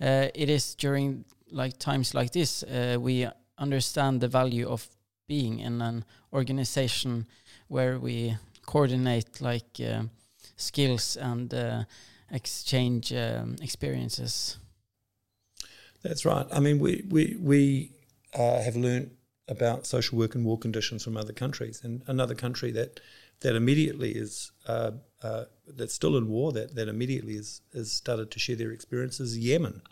uh, 0.00 0.28
it 0.34 0.50
is 0.50 0.74
during 0.74 1.24
like 1.50 1.78
times 1.78 2.14
like 2.14 2.32
this 2.32 2.64
we 2.98 3.26
understand 3.58 4.20
the 4.20 4.28
value 4.28 4.68
of 4.68 4.88
being 5.26 5.58
in 5.58 5.82
an 5.82 6.04
organization 6.32 7.26
where 7.68 7.98
we 7.98 8.36
coordinate 8.66 9.40
like 9.40 9.80
skills 10.56 11.16
and 11.16 11.52
exchange 12.30 13.12
um, 13.12 13.56
experiences. 13.62 14.58
That's 16.02 16.24
right. 16.24 16.46
I 16.50 16.60
mean, 16.60 16.78
we 16.78 17.04
we 17.08 17.36
we 17.38 17.92
uh, 18.34 18.62
have 18.62 18.76
learned 18.76 19.10
about 19.48 19.86
social 19.86 20.16
work 20.16 20.34
and 20.34 20.44
war 20.44 20.58
conditions 20.58 21.04
from 21.04 21.16
other 21.16 21.32
countries, 21.32 21.80
and 21.82 22.02
another 22.06 22.34
country 22.34 22.70
that 22.72 23.00
that 23.40 23.56
immediately 23.56 24.12
is 24.12 24.52
uh, 24.66 24.92
uh, 25.22 25.44
that's 25.66 25.94
still 25.94 26.16
in 26.16 26.28
war 26.28 26.52
that, 26.52 26.74
that 26.74 26.88
immediately 26.88 27.34
is 27.34 27.60
has 27.74 27.92
started 27.92 28.30
to 28.30 28.38
share 28.38 28.56
their 28.56 28.70
experiences 28.70 29.38
Yemen, 29.38 29.82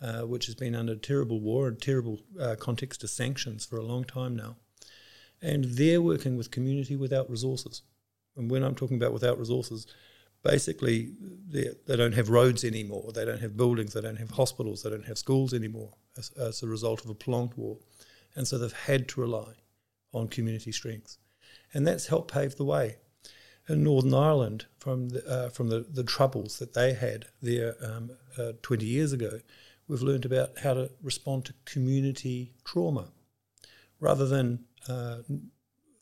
uh, 0.00 0.22
which 0.22 0.46
has 0.46 0.54
been 0.54 0.74
under 0.74 0.94
terrible 0.96 1.40
war 1.40 1.68
and 1.68 1.80
terrible 1.80 2.20
uh, 2.40 2.54
context 2.58 3.02
of 3.04 3.10
sanctions 3.10 3.64
for 3.64 3.76
a 3.78 3.84
long 3.84 4.04
time 4.04 4.36
now. 4.36 4.56
And 5.42 5.64
they're 5.64 6.00
working 6.02 6.36
with 6.36 6.50
community 6.50 6.96
without 6.96 7.30
resources. 7.30 7.82
And 8.36 8.50
when 8.50 8.62
I'm 8.62 8.74
talking 8.74 8.96
about 8.96 9.12
without 9.12 9.38
resources, 9.38 9.86
basically 10.46 11.12
they, 11.48 11.96
don't 11.96 12.14
have 12.14 12.28
roads 12.28 12.64
anymore, 12.64 13.12
they 13.14 13.24
don't 13.24 13.40
have 13.40 13.56
buildings, 13.56 13.92
they 13.94 14.00
don't 14.00 14.18
have 14.18 14.30
hospitals, 14.30 14.82
they 14.82 14.90
don't 14.90 15.06
have 15.06 15.18
schools 15.18 15.52
anymore 15.54 15.92
as, 16.16 16.30
as 16.32 16.62
a 16.62 16.66
result 16.66 17.04
of 17.04 17.10
a 17.10 17.14
prolonged 17.14 17.54
war. 17.56 17.78
And 18.34 18.46
so 18.46 18.58
they've 18.58 18.72
had 18.72 19.08
to 19.08 19.20
rely 19.20 19.54
on 20.12 20.28
community 20.28 20.72
strength 20.72 21.18
and 21.72 21.86
that's 21.86 22.06
helped 22.06 22.32
pave 22.32 22.56
the 22.56 22.64
way. 22.64 22.96
In 23.68 23.82
Northern 23.82 24.14
Ireland, 24.14 24.66
from 24.78 25.10
the, 25.10 25.26
uh, 25.26 25.48
from 25.50 25.68
the, 25.68 25.80
the 25.80 26.04
troubles 26.04 26.58
that 26.58 26.74
they 26.74 26.94
had 26.94 27.26
there 27.42 27.74
um, 27.84 28.12
uh, 28.38 28.52
20 28.62 28.86
years 28.86 29.12
ago, 29.12 29.40
we've 29.88 30.02
learned 30.02 30.24
about 30.24 30.58
how 30.60 30.74
to 30.74 30.90
respond 31.02 31.44
to 31.46 31.54
community 31.64 32.52
trauma. 32.64 33.08
Rather 33.98 34.26
than 34.26 34.64
uh, 34.88 35.18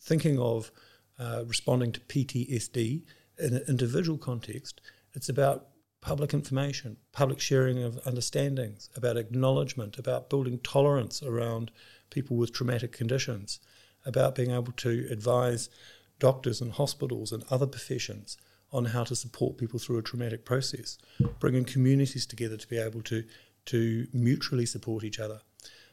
thinking 0.00 0.38
of 0.38 0.70
uh, 1.18 1.44
responding 1.46 1.92
to 1.92 2.00
PTSD 2.00 3.02
in 3.38 3.54
an 3.54 3.64
individual 3.68 4.18
context, 4.18 4.80
it's 5.12 5.28
about 5.28 5.68
public 6.00 6.34
information, 6.34 6.98
public 7.12 7.40
sharing 7.40 7.82
of 7.82 7.98
understandings, 8.06 8.90
about 8.94 9.16
acknowledgement, 9.16 9.98
about 9.98 10.28
building 10.28 10.58
tolerance 10.58 11.22
around 11.22 11.70
people 12.10 12.36
with 12.36 12.52
traumatic 12.52 12.92
conditions, 12.92 13.58
about 14.04 14.34
being 14.34 14.50
able 14.50 14.72
to 14.72 15.06
advise 15.10 15.70
doctors 16.18 16.60
and 16.60 16.72
hospitals 16.72 17.32
and 17.32 17.42
other 17.50 17.66
professions 17.66 18.36
on 18.70 18.86
how 18.86 19.04
to 19.04 19.16
support 19.16 19.56
people 19.56 19.78
through 19.78 19.98
a 19.98 20.02
traumatic 20.02 20.44
process, 20.44 20.98
bringing 21.38 21.64
communities 21.64 22.26
together 22.26 22.56
to 22.56 22.68
be 22.68 22.78
able 22.78 23.02
to 23.02 23.24
to 23.66 24.06
mutually 24.12 24.66
support 24.66 25.04
each 25.04 25.18
other. 25.18 25.40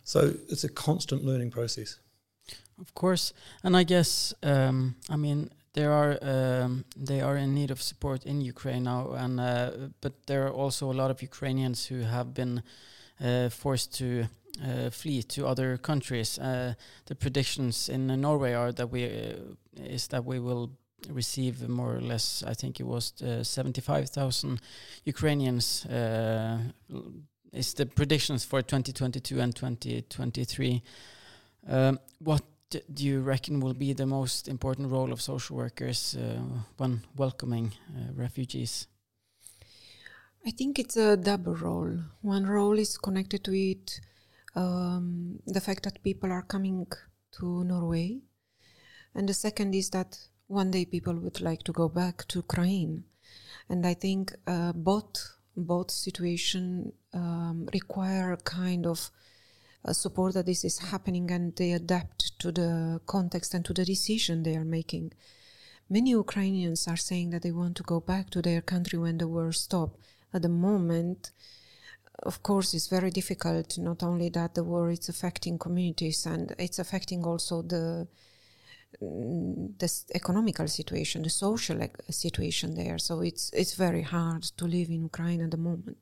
So 0.03 0.33
it's 0.49 0.65
a 0.65 0.69
constant 0.69 1.23
learning 1.23 1.51
process. 1.51 1.99
Of 2.77 2.93
course, 2.93 3.31
and 3.63 3.77
I 3.77 3.83
guess 3.83 4.33
um, 4.43 4.95
I 5.09 5.15
mean 5.15 5.51
there 5.73 5.91
are 5.91 6.17
um, 6.21 6.85
they 6.97 7.21
are 7.21 7.37
in 7.37 7.53
need 7.53 7.71
of 7.71 7.81
support 7.81 8.25
in 8.25 8.41
Ukraine 8.41 8.83
now, 8.83 9.11
and 9.11 9.39
uh, 9.39 9.71
but 10.01 10.13
there 10.27 10.45
are 10.47 10.53
also 10.53 10.91
a 10.91 10.93
lot 10.93 11.11
of 11.11 11.21
Ukrainians 11.21 11.85
who 11.85 12.01
have 12.01 12.33
been 12.33 12.61
uh, 13.23 13.49
forced 13.49 13.93
to 13.99 14.27
uh, 14.63 14.89
flee 14.89 15.23
to 15.23 15.47
other 15.47 15.77
countries. 15.77 16.37
Uh, 16.37 16.73
the 17.05 17.15
predictions 17.15 17.89
in 17.89 18.07
Norway 18.07 18.53
are 18.53 18.71
that 18.73 18.91
we 18.91 19.05
uh, 19.05 19.33
is 19.75 20.07
that 20.07 20.25
we 20.25 20.39
will 20.39 20.71
receive 21.09 21.67
more 21.69 21.95
or 21.95 22.01
less. 22.01 22.43
I 22.45 22.53
think 22.53 22.79
it 22.79 22.85
was 22.85 23.13
seventy 23.43 23.81
five 23.81 24.09
thousand 24.09 24.61
Ukrainians. 25.05 25.85
is 27.53 27.73
the 27.73 27.85
predictions 27.85 28.45
for 28.45 28.61
2022 28.61 29.41
and 29.41 29.53
2023. 29.53 30.81
Um, 31.67 31.99
what 32.19 32.41
do 32.93 33.05
you 33.05 33.21
reckon 33.21 33.59
will 33.59 33.73
be 33.73 33.93
the 33.93 34.05
most 34.05 34.47
important 34.47 34.91
role 34.91 35.11
of 35.11 35.21
social 35.21 35.57
workers 35.57 36.15
uh, 36.15 36.41
when 36.77 37.01
welcoming 37.15 37.73
uh, 37.89 38.13
refugees? 38.13 38.87
I 40.45 40.51
think 40.51 40.79
it's 40.79 40.97
a 40.97 41.17
double 41.17 41.55
role. 41.55 41.99
One 42.21 42.45
role 42.45 42.79
is 42.79 42.97
connected 42.97 43.43
to 43.43 43.53
it 43.53 43.99
um, 44.55 45.39
the 45.45 45.61
fact 45.61 45.83
that 45.83 46.03
people 46.03 46.31
are 46.31 46.41
coming 46.41 46.87
to 47.33 47.63
Norway, 47.63 48.19
and 49.15 49.29
the 49.29 49.33
second 49.33 49.75
is 49.75 49.89
that 49.91 50.17
one 50.47 50.71
day 50.71 50.85
people 50.85 51.15
would 51.15 51.41
like 51.41 51.63
to 51.63 51.71
go 51.71 51.87
back 51.87 52.27
to 52.29 52.39
Ukraine, 52.39 53.03
and 53.69 53.85
I 53.85 53.93
think 53.93 54.33
uh, 54.47 54.73
both 54.73 55.37
both 55.55 55.91
situation 55.91 56.93
um, 57.13 57.67
require 57.73 58.33
a 58.33 58.37
kind 58.37 58.85
of 58.85 59.11
Uh, 59.83 59.93
support 59.93 60.35
that 60.35 60.45
this 60.45 60.63
is 60.63 60.77
happening 60.77 61.31
and 61.31 61.55
they 61.55 61.71
adapt 61.71 62.37
to 62.39 62.51
the 62.51 63.01
context 63.07 63.55
and 63.55 63.65
to 63.65 63.73
the 63.73 63.83
decision 63.83 64.43
they 64.43 64.55
are 64.55 64.63
making. 64.63 65.11
Many 65.89 66.11
Ukrainians 66.11 66.87
are 66.87 66.97
saying 66.97 67.31
that 67.31 67.41
they 67.41 67.51
want 67.51 67.75
to 67.77 67.83
go 67.83 67.99
back 67.99 68.29
to 68.29 68.41
their 68.41 68.61
country 68.61 68.99
when 68.99 69.17
the 69.17 69.27
war 69.27 69.51
stops. 69.51 69.97
At 70.33 70.43
the 70.43 70.49
moment, 70.49 71.31
of 72.23 72.43
course, 72.43 72.73
it's 72.75 72.87
very 72.87 73.09
difficult. 73.09 73.77
Not 73.77 74.03
only 74.03 74.29
that, 74.29 74.53
the 74.53 74.63
war 74.63 74.91
is 74.91 75.09
affecting 75.09 75.57
communities 75.57 76.25
and 76.25 76.55
it's 76.59 76.79
affecting 76.79 77.23
also 77.25 77.63
the 77.63 78.07
Mm, 78.99 79.79
the 79.79 79.89
economical 80.13 80.67
situation, 80.67 81.23
the 81.23 81.29
social 81.29 81.79
situation 82.09 82.75
there. 82.75 82.97
So 82.97 83.21
it's 83.21 83.49
it's 83.53 83.73
very 83.75 84.01
hard 84.01 84.43
to 84.57 84.65
live 84.65 84.89
in 84.89 85.03
Ukraine 85.03 85.41
at 85.41 85.51
the 85.51 85.57
moment. 85.57 85.97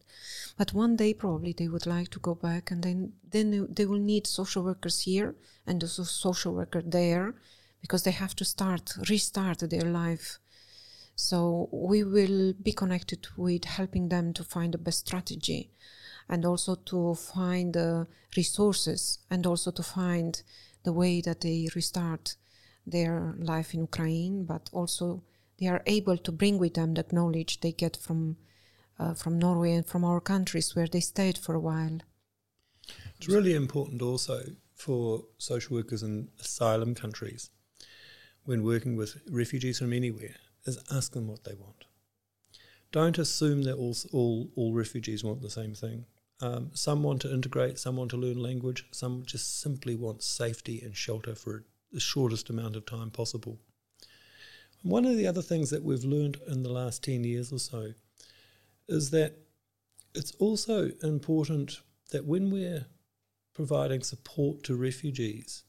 But 0.58 0.74
one 0.74 0.96
day 0.96 1.14
probably 1.14 1.54
they 1.54 1.68
would 1.68 1.86
like 1.86 2.10
to 2.12 2.20
go 2.20 2.34
back, 2.36 2.72
and 2.72 2.84
then 2.84 3.14
then 3.32 3.68
they 3.70 3.86
will 3.86 4.00
need 4.00 4.26
social 4.26 4.64
workers 4.64 5.02
here 5.02 5.36
and 5.68 5.84
also 5.84 6.04
social 6.04 6.54
worker 6.54 6.82
there, 6.82 7.36
because 7.82 8.04
they 8.04 8.12
have 8.12 8.36
to 8.38 8.46
start 8.46 8.94
restart 9.10 9.60
their 9.60 9.90
life. 10.04 10.40
So 11.16 11.70
we 11.72 12.04
will 12.04 12.54
be 12.54 12.72
connected 12.72 13.28
with 13.38 13.66
helping 13.66 14.10
them 14.10 14.34
to 14.34 14.44
find 14.44 14.74
the 14.74 14.78
best 14.80 15.00
strategy, 15.08 15.70
and 16.28 16.44
also 16.44 16.76
to 16.76 17.16
find 17.16 17.74
the 17.74 18.08
resources, 18.36 19.20
and 19.30 19.46
also 19.46 19.70
to 19.72 19.84
find 19.84 20.42
the 20.84 20.94
way 20.94 21.22
that 21.22 21.42
they 21.42 21.70
restart 21.76 22.36
their 22.90 23.36
life 23.38 23.74
in 23.74 23.82
Ukraine, 23.82 24.46
but 24.46 24.70
also 24.72 25.24
they 25.60 25.68
are 25.68 25.84
able 25.86 26.18
to 26.18 26.32
bring 26.32 26.58
with 26.58 26.74
them 26.74 26.94
the 26.94 27.06
knowledge 27.12 27.60
they 27.60 27.72
get 27.72 27.98
from 27.98 28.38
uh, 29.00 29.14
from 29.14 29.40
Norway 29.40 29.74
and 29.74 29.86
from 29.86 30.04
our 30.04 30.20
countries 30.20 30.76
where 30.76 30.88
they 30.88 31.00
stayed 31.00 31.38
for 31.38 31.56
a 31.56 31.60
while. 31.60 32.00
It's 33.18 33.30
really 33.30 33.54
important 33.54 34.02
also 34.02 34.42
for 34.76 35.26
social 35.38 35.78
workers 35.78 36.04
in 36.04 36.30
asylum 36.40 36.96
countries 36.96 37.50
when 38.44 38.64
working 38.64 38.96
with 38.96 39.22
refugees 39.30 39.80
from 39.80 39.94
anywhere 39.94 40.36
is 40.66 40.80
ask 40.92 41.14
them 41.14 41.28
what 41.28 41.44
they 41.44 41.54
want. 41.54 41.86
Don't 42.92 43.18
assume 43.18 43.64
that 43.64 43.76
all 43.76 43.96
all, 44.12 44.50
all 44.56 44.74
refugees 44.74 45.24
want 45.24 45.42
the 45.42 45.50
same 45.50 45.74
thing. 45.74 46.06
Um, 46.42 46.72
some 46.74 47.04
want 47.04 47.22
to 47.24 47.34
integrate, 47.34 47.80
some 47.80 47.98
want 47.98 48.12
to 48.12 48.18
learn 48.18 48.38
language, 48.38 48.86
some 48.92 49.24
just 49.26 49.60
simply 49.60 49.96
want 49.96 50.24
safety 50.24 50.82
and 50.82 50.96
shelter 50.96 51.36
for 51.36 51.66
the 51.92 52.00
shortest 52.00 52.50
amount 52.50 52.76
of 52.76 52.86
time 52.86 53.10
possible. 53.10 53.60
One 54.82 55.06
of 55.06 55.18
the 55.18 55.28
other 55.28 55.42
things 55.42 55.70
that 55.72 55.84
we've 55.84 56.04
learned 56.04 56.38
in 56.48 56.64
the 56.64 56.72
last 56.72 57.04
10 57.04 57.24
years 57.24 57.52
or 57.52 57.60
so 57.60 57.94
is 58.88 59.12
that 59.12 59.36
it's 60.16 60.32
also 60.40 60.92
important 61.04 61.82
that 62.12 62.26
when 62.26 62.50
we're 62.50 62.86
providing 63.54 64.02
support 64.02 64.64
to 64.64 64.76
refugees, 64.76 65.64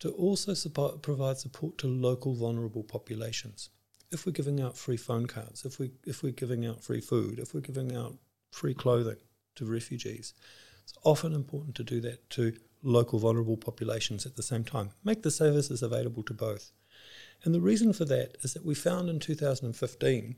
to 0.00 0.10
also 0.10 0.52
support, 0.54 1.02
provide 1.02 1.38
support 1.38 1.78
to 1.78 1.86
local 1.86 2.34
vulnerable 2.34 2.82
populations. 2.82 3.70
If 4.10 4.26
we're 4.26 4.32
giving 4.32 4.60
out 4.60 4.76
free 4.76 4.96
phone 4.98 5.26
cards, 5.26 5.64
if, 5.64 5.78
we, 5.78 5.92
if 6.06 6.22
we're 6.22 6.32
giving 6.32 6.66
out 6.66 6.84
free 6.84 7.00
food, 7.00 7.38
if 7.38 7.54
we're 7.54 7.60
giving 7.60 7.96
out 7.96 8.16
free 8.50 8.74
clothing 8.74 9.16
to 9.56 9.64
refugees, 9.64 10.34
it's 10.82 10.94
often 11.04 11.32
important 11.32 11.74
to 11.76 11.84
do 11.84 12.00
that 12.02 12.28
to 12.30 12.52
local 12.82 13.18
vulnerable 13.18 13.56
populations 13.56 14.26
at 14.26 14.36
the 14.36 14.42
same 14.42 14.64
time. 14.64 14.90
Make 15.04 15.22
the 15.22 15.30
services 15.30 15.82
available 15.82 16.22
to 16.24 16.34
both. 16.34 16.72
And 17.44 17.54
the 17.54 17.60
reason 17.60 17.92
for 17.92 18.04
that 18.06 18.36
is 18.42 18.54
that 18.54 18.64
we 18.64 18.74
found 18.74 19.08
in 19.08 19.18
2015 19.18 20.36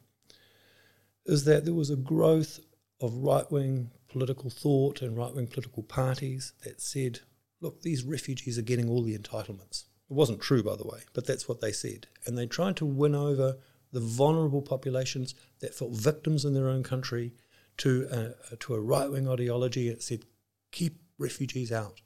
is 1.27 1.45
that 1.45 1.65
there 1.65 1.75
was 1.75 1.91
a 1.91 1.97
growth 1.97 2.61
of 3.01 3.15
right 3.15 3.51
wing 3.51 3.91
political 4.09 4.51
thought 4.51 5.03
and 5.03 5.17
right 5.17 5.35
wing 5.35 5.47
political 5.47 5.83
parties 5.83 6.53
that 6.65 6.81
said, 6.81 7.21
look, 7.61 7.83
these 7.83 8.05
refugees 8.05 8.59
are 8.59 8.63
getting 8.63 8.89
all 8.89 9.03
the 9.03 9.17
entitlements. 9.17 9.85
It 10.11 10.15
wasn't 10.15 10.41
true, 10.41 10.63
by 10.63 10.77
the 10.77 10.87
way, 10.87 11.01
but 11.13 11.27
that's 11.27 11.49
what 11.49 11.61
they 11.61 11.73
said. 11.73 12.07
And 12.27 12.37
they 12.37 12.47
tried 12.47 12.77
to 12.77 12.87
win 12.87 13.15
over 13.15 13.57
the 13.93 14.01
vulnerable 14.01 14.63
populations 14.63 15.35
that 15.61 15.75
felt 15.75 15.93
victims 15.93 16.45
in 16.45 16.55
their 16.55 16.69
own 16.69 16.83
country 16.83 17.33
to 17.79 18.35
a, 18.51 18.57
to 18.57 18.75
a 18.75 18.81
right 18.81 19.11
wing 19.11 19.29
ideology 19.29 19.89
that 19.89 20.03
said, 20.03 20.25
keep 20.73 21.01
refugees 21.19 21.73
out. 21.73 22.01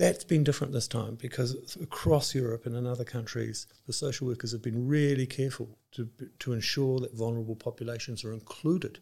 That's 0.00 0.24
been 0.24 0.44
different 0.44 0.72
this 0.72 0.88
time 0.88 1.16
because 1.16 1.76
across 1.76 2.34
Europe 2.34 2.64
and 2.64 2.74
in 2.74 2.86
other 2.86 3.04
countries, 3.04 3.66
the 3.86 3.92
social 3.92 4.26
workers 4.26 4.50
have 4.52 4.62
been 4.62 4.88
really 4.88 5.26
careful 5.26 5.76
to, 5.92 6.08
to 6.38 6.54
ensure 6.54 7.00
that 7.00 7.12
vulnerable 7.12 7.54
populations 7.54 8.24
are 8.24 8.32
included. 8.32 9.00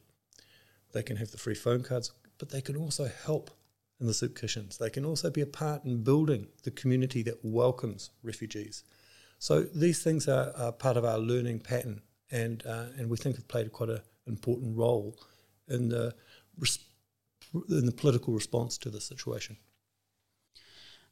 They 0.92 1.04
can 1.04 1.16
have 1.18 1.30
the 1.30 1.38
free 1.38 1.54
phone 1.54 1.84
cards, 1.84 2.10
but 2.38 2.50
they 2.50 2.60
can 2.60 2.76
also 2.76 3.08
help 3.24 3.52
in 4.00 4.08
the 4.08 4.12
soup 4.12 4.36
kitchens. 4.36 4.76
They 4.76 4.90
can 4.90 5.04
also 5.04 5.30
be 5.30 5.40
a 5.40 5.46
part 5.46 5.84
in 5.84 6.02
building 6.02 6.48
the 6.64 6.72
community 6.72 7.22
that 7.22 7.44
welcomes 7.44 8.10
refugees. 8.24 8.82
So 9.38 9.60
these 9.60 10.02
things 10.02 10.26
are, 10.26 10.52
are 10.56 10.72
part 10.72 10.96
of 10.96 11.04
our 11.04 11.18
learning 11.18 11.60
pattern, 11.60 12.02
and 12.32 12.66
uh, 12.66 12.86
and 12.98 13.08
we 13.08 13.16
think 13.16 13.36
have 13.36 13.46
played 13.46 13.70
quite 13.70 13.90
an 13.90 14.00
important 14.26 14.76
role 14.76 15.16
in 15.68 15.90
the 15.90 16.12
in 17.70 17.86
the 17.86 17.92
political 17.92 18.34
response 18.34 18.76
to 18.78 18.90
the 18.90 19.00
situation. 19.00 19.58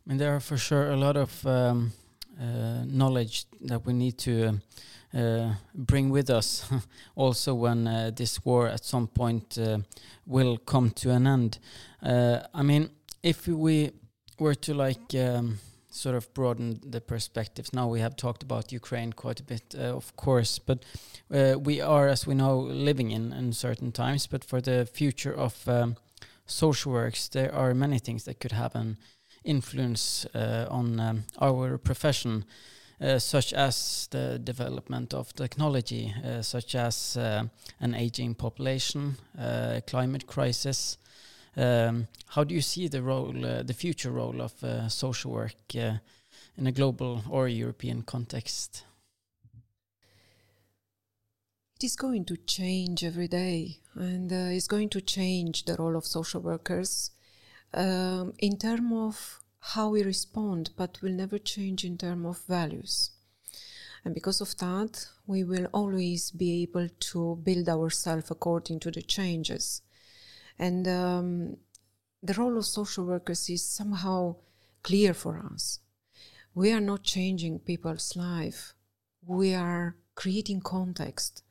I 0.07 0.11
mean, 0.11 0.19
there 0.19 0.37
are 0.37 0.40
for 0.40 0.57
sure 0.57 0.92
a 0.92 0.97
lot 0.97 1.16
of 1.16 1.45
um, 1.45 1.92
uh, 2.40 2.85
knowledge 2.85 3.47
that 3.62 3.85
we 3.85 3.92
need 3.92 4.19
to 4.19 4.61
uh, 5.12 5.55
bring 5.75 6.11
with 6.11 6.31
us 6.31 6.71
also 7.16 7.55
when 7.55 7.88
uh, 7.88 8.12
this 8.14 8.45
war 8.45 8.69
at 8.69 8.85
some 8.85 9.09
point 9.09 9.59
uh, 9.59 9.79
will 10.25 10.59
come 10.59 10.90
to 10.90 11.11
an 11.11 11.27
end. 11.27 11.59
Uh, 12.01 12.38
I 12.55 12.62
mean, 12.62 12.90
if 13.25 13.49
we 13.49 13.90
were 14.38 14.55
to 14.55 14.75
like 14.75 15.12
um, 15.16 15.59
sort 15.90 16.14
of 16.14 16.33
broaden 16.35 16.79
the 16.88 17.01
perspectives, 17.01 17.73
now 17.73 17.88
we 17.88 17.99
have 17.99 18.14
talked 18.14 18.45
about 18.45 18.71
Ukraine 18.71 19.12
quite 19.12 19.40
a 19.40 19.45
bit, 19.45 19.75
uh, 19.77 19.97
of 19.97 20.14
course, 20.14 20.61
but 20.61 20.85
we 21.29 21.81
are, 21.81 22.07
as 22.07 22.29
we 22.29 22.35
know, 22.35 22.61
living 22.61 23.11
in 23.11 23.33
uncertain 23.33 23.90
times. 23.90 24.29
But 24.29 24.45
for 24.45 24.61
the 24.61 24.87
future 24.87 25.35
of 25.35 25.66
um, 25.66 25.97
social 26.45 26.92
works, 26.92 27.27
there 27.27 27.53
are 27.53 27.75
many 27.75 27.99
things 27.99 28.23
that 28.25 28.38
could 28.38 28.53
happen 28.53 28.99
influence 29.47 30.27
uh, 30.35 30.67
on 30.71 31.01
um, 31.01 31.25
our 31.41 31.79
profession, 31.79 32.45
uh, 33.01 33.19
such 33.19 33.53
as 33.53 34.09
the 34.11 34.39
development 34.39 35.15
of 35.15 35.33
technology, 35.35 36.15
uh, 36.25 36.43
such 36.43 36.75
as 36.75 37.17
an 37.17 37.95
aging 37.95 38.35
population, 38.35 39.17
climate 39.87 40.27
crisis. 40.27 40.99
Um, 41.57 42.09
how 42.29 42.45
do 42.45 42.55
you 42.55 42.61
see 42.61 42.89
the 42.89 43.03
role, 43.03 43.33
the 43.33 43.75
future 43.75 44.11
role 44.11 44.43
of 44.43 44.53
social 44.93 45.33
work 45.33 45.75
in 45.75 46.67
a 46.67 46.73
global 46.73 47.23
or 47.31 47.49
European 47.49 48.03
context? 48.03 48.85
it 51.79 51.85
is 51.85 51.97
going 51.97 52.25
to 52.25 52.39
change 52.39 53.05
every 53.05 53.29
day 53.29 53.77
and 53.95 54.33
uh, 54.33 54.57
it's 54.57 54.67
going 54.67 54.89
to 54.89 55.01
change 55.01 55.67
the 55.67 55.77
role 55.77 55.95
of 55.95 56.07
social 56.07 56.41
workers 56.41 57.11
um, 57.77 58.33
in 58.39 58.57
terms 58.57 58.93
of 58.93 59.41
how 59.61 59.91
we 59.91 60.03
respond, 60.03 60.71
but 60.77 61.01
will 61.03 61.12
never 61.12 61.39
change 61.39 61.85
in 61.85 61.99
terms 61.99 62.27
of 62.27 62.41
values. 62.47 63.11
And 64.05 64.15
because 64.15 64.41
of 64.41 64.57
that, 64.59 65.07
we 65.27 65.45
will 65.45 65.67
always 65.73 66.31
be 66.31 66.62
able 66.62 66.89
to 66.89 67.37
build 67.43 67.69
ourselves 67.69 68.31
according 68.31 68.81
to 68.81 68.91
the 68.91 69.03
changes. 69.03 69.83
And 70.59 70.87
um, 70.89 71.57
the 72.23 72.35
role 72.35 72.57
of 72.57 72.65
social 72.65 73.05
workers 73.05 73.51
is 73.51 73.69
somehow 73.69 74.37
clear 74.83 75.12
for 75.12 75.39
us. 75.53 75.81
We 76.55 76.73
are 76.73 76.81
not 76.81 77.03
changing 77.03 77.59
people's 77.59 78.17
life. 78.17 78.75
We 79.23 79.55
are 79.55 79.97
creating 80.15 80.61
context 80.61 81.43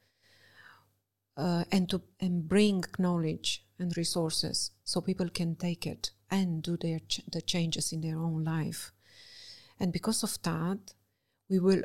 uh, 1.37 1.65
and 1.71 1.89
to 1.89 2.01
and 2.19 2.47
bring 2.47 2.83
knowledge 2.97 3.65
and 3.77 3.95
resources 3.97 4.71
so 4.83 5.01
people 5.01 5.29
can 5.29 5.55
take 5.55 5.85
it 5.85 6.11
and 6.31 6.63
do 6.63 6.77
their 6.77 6.99
ch- 6.99 7.21
the 7.31 7.41
changes 7.41 7.91
in 7.91 8.01
their 8.01 8.17
own 8.17 8.43
life. 8.43 8.91
And 9.79 9.91
because 9.91 10.23
of 10.23 10.41
that, 10.43 10.93
we 11.49 11.59
will 11.59 11.83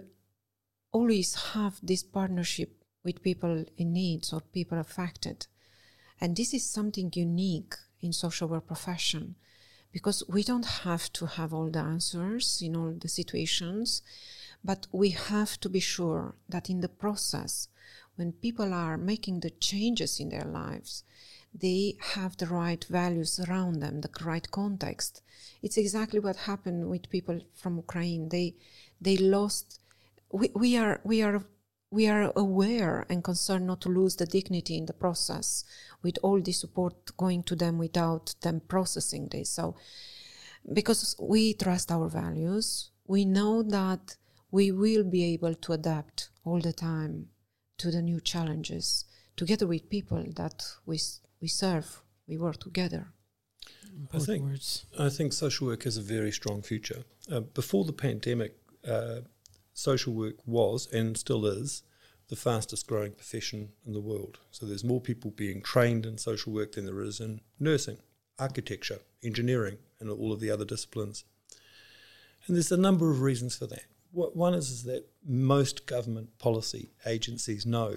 always 0.92 1.35
have 1.53 1.79
this 1.83 2.03
partnership 2.03 2.85
with 3.05 3.22
people 3.22 3.64
in 3.76 3.92
needs 3.92 4.33
or 4.33 4.40
people 4.40 4.79
affected. 4.79 5.46
And 6.20 6.37
this 6.37 6.53
is 6.53 6.68
something 6.68 7.11
unique 7.14 7.74
in 8.00 8.12
social 8.12 8.48
work 8.48 8.66
profession 8.66 9.37
because 9.92 10.22
we 10.29 10.42
don't 10.42 10.66
have 10.66 11.12
to 11.14 11.26
have 11.26 11.53
all 11.53 11.70
the 11.70 11.81
answers 11.81 12.62
in 12.62 12.76
all 12.76 12.92
the 12.92 13.09
situations, 13.09 14.03
but 14.62 14.87
we 14.92 15.11
have 15.11 15.59
to 15.61 15.68
be 15.68 15.81
sure 15.81 16.37
that 16.48 16.70
in 16.70 16.81
the 16.81 16.88
process, 16.88 17.68
when 18.16 18.33
people 18.33 18.72
are 18.72 18.96
making 18.96 19.40
the 19.40 19.50
changes 19.50 20.20
in 20.20 20.29
their 20.29 20.44
lives, 20.44 21.05
they 21.52 21.96
have 22.14 22.36
the 22.36 22.46
right 22.46 22.84
values 22.84 23.40
around 23.40 23.80
them, 23.80 24.00
the 24.00 24.10
right 24.24 24.50
context. 24.50 25.22
It's 25.62 25.76
exactly 25.76 26.20
what 26.20 26.36
happened 26.36 26.88
with 26.88 27.10
people 27.10 27.40
from 27.54 27.76
Ukraine. 27.76 28.28
They 28.28 28.54
they 29.00 29.16
lost. 29.16 29.80
We, 30.30 30.50
we 30.54 30.76
are 30.76 31.00
we 31.04 31.22
are 31.22 31.44
we 31.90 32.06
are 32.08 32.32
aware 32.36 33.04
and 33.10 33.24
concerned 33.24 33.66
not 33.66 33.80
to 33.80 33.88
lose 33.88 34.16
the 34.16 34.26
dignity 34.26 34.78
in 34.78 34.86
the 34.86 34.92
process 34.92 35.64
with 36.02 36.18
all 36.22 36.40
the 36.40 36.52
support 36.52 37.16
going 37.16 37.42
to 37.42 37.56
them 37.56 37.78
without 37.78 38.34
them 38.42 38.60
processing 38.68 39.28
this. 39.28 39.50
So, 39.50 39.74
because 40.72 41.16
we 41.18 41.54
trust 41.54 41.90
our 41.90 42.08
values, 42.08 42.90
we 43.06 43.24
know 43.24 43.62
that 43.64 44.16
we 44.52 44.70
will 44.70 45.02
be 45.02 45.24
able 45.34 45.54
to 45.54 45.72
adapt 45.72 46.30
all 46.44 46.60
the 46.60 46.72
time 46.72 47.26
to 47.78 47.90
the 47.90 48.02
new 48.02 48.20
challenges 48.20 49.04
together 49.36 49.66
with 49.66 49.90
people 49.90 50.24
that 50.36 50.62
we, 50.86 50.98
we 51.40 51.48
serve, 51.48 52.03
we 52.26 52.37
work 52.37 52.59
together. 52.59 53.09
I 54.12 54.18
think, 54.18 54.44
I 54.98 55.09
think 55.09 55.33
social 55.33 55.66
work 55.66 55.83
has 55.85 55.96
a 55.96 56.03
very 56.03 56.33
strong 56.33 56.62
future. 56.62 57.05
Uh, 57.31 57.40
before 57.40 57.85
the 57.85 57.92
pandemic, 57.92 58.57
uh, 58.87 59.20
social 59.74 60.14
work 60.14 60.37
was 60.46 60.88
and 60.92 61.16
still 61.16 61.44
is 61.46 61.83
the 62.29 62.37
fastest 62.37 62.87
growing 62.87 63.12
profession 63.12 63.70
in 63.85 63.92
the 63.92 64.00
world. 64.00 64.38
So 64.53 64.64
there's 64.64 64.85
more 64.85 65.00
people 65.00 65.33
being 65.33 65.62
trained 65.62 66.07
in 66.07 66.16
social 66.16 66.53
work 66.53 66.72
than 66.72 66.87
there 66.87 67.03
is 67.03 67.20
in 67.20 67.40
nursing, 67.59 67.98
architecture, 68.38 69.00
engineering, 69.22 69.79
and 69.98 70.11
all 70.11 70.33
of 70.33 70.40
the 70.40 70.50
other 70.50 70.64
disciplines. 70.64 71.24
And 72.46 72.57
there's 72.57 72.72
a 72.72 72.76
number 72.76 73.11
of 73.11 73.20
reasons 73.20 73.57
for 73.57 73.66
that. 73.66 73.85
One 74.12 74.55
is, 74.55 74.70
is 74.70 74.83
that 74.85 75.09
most 75.24 75.87
government 75.87 76.38
policy 76.38 76.90
agencies 77.07 77.66
know 77.66 77.96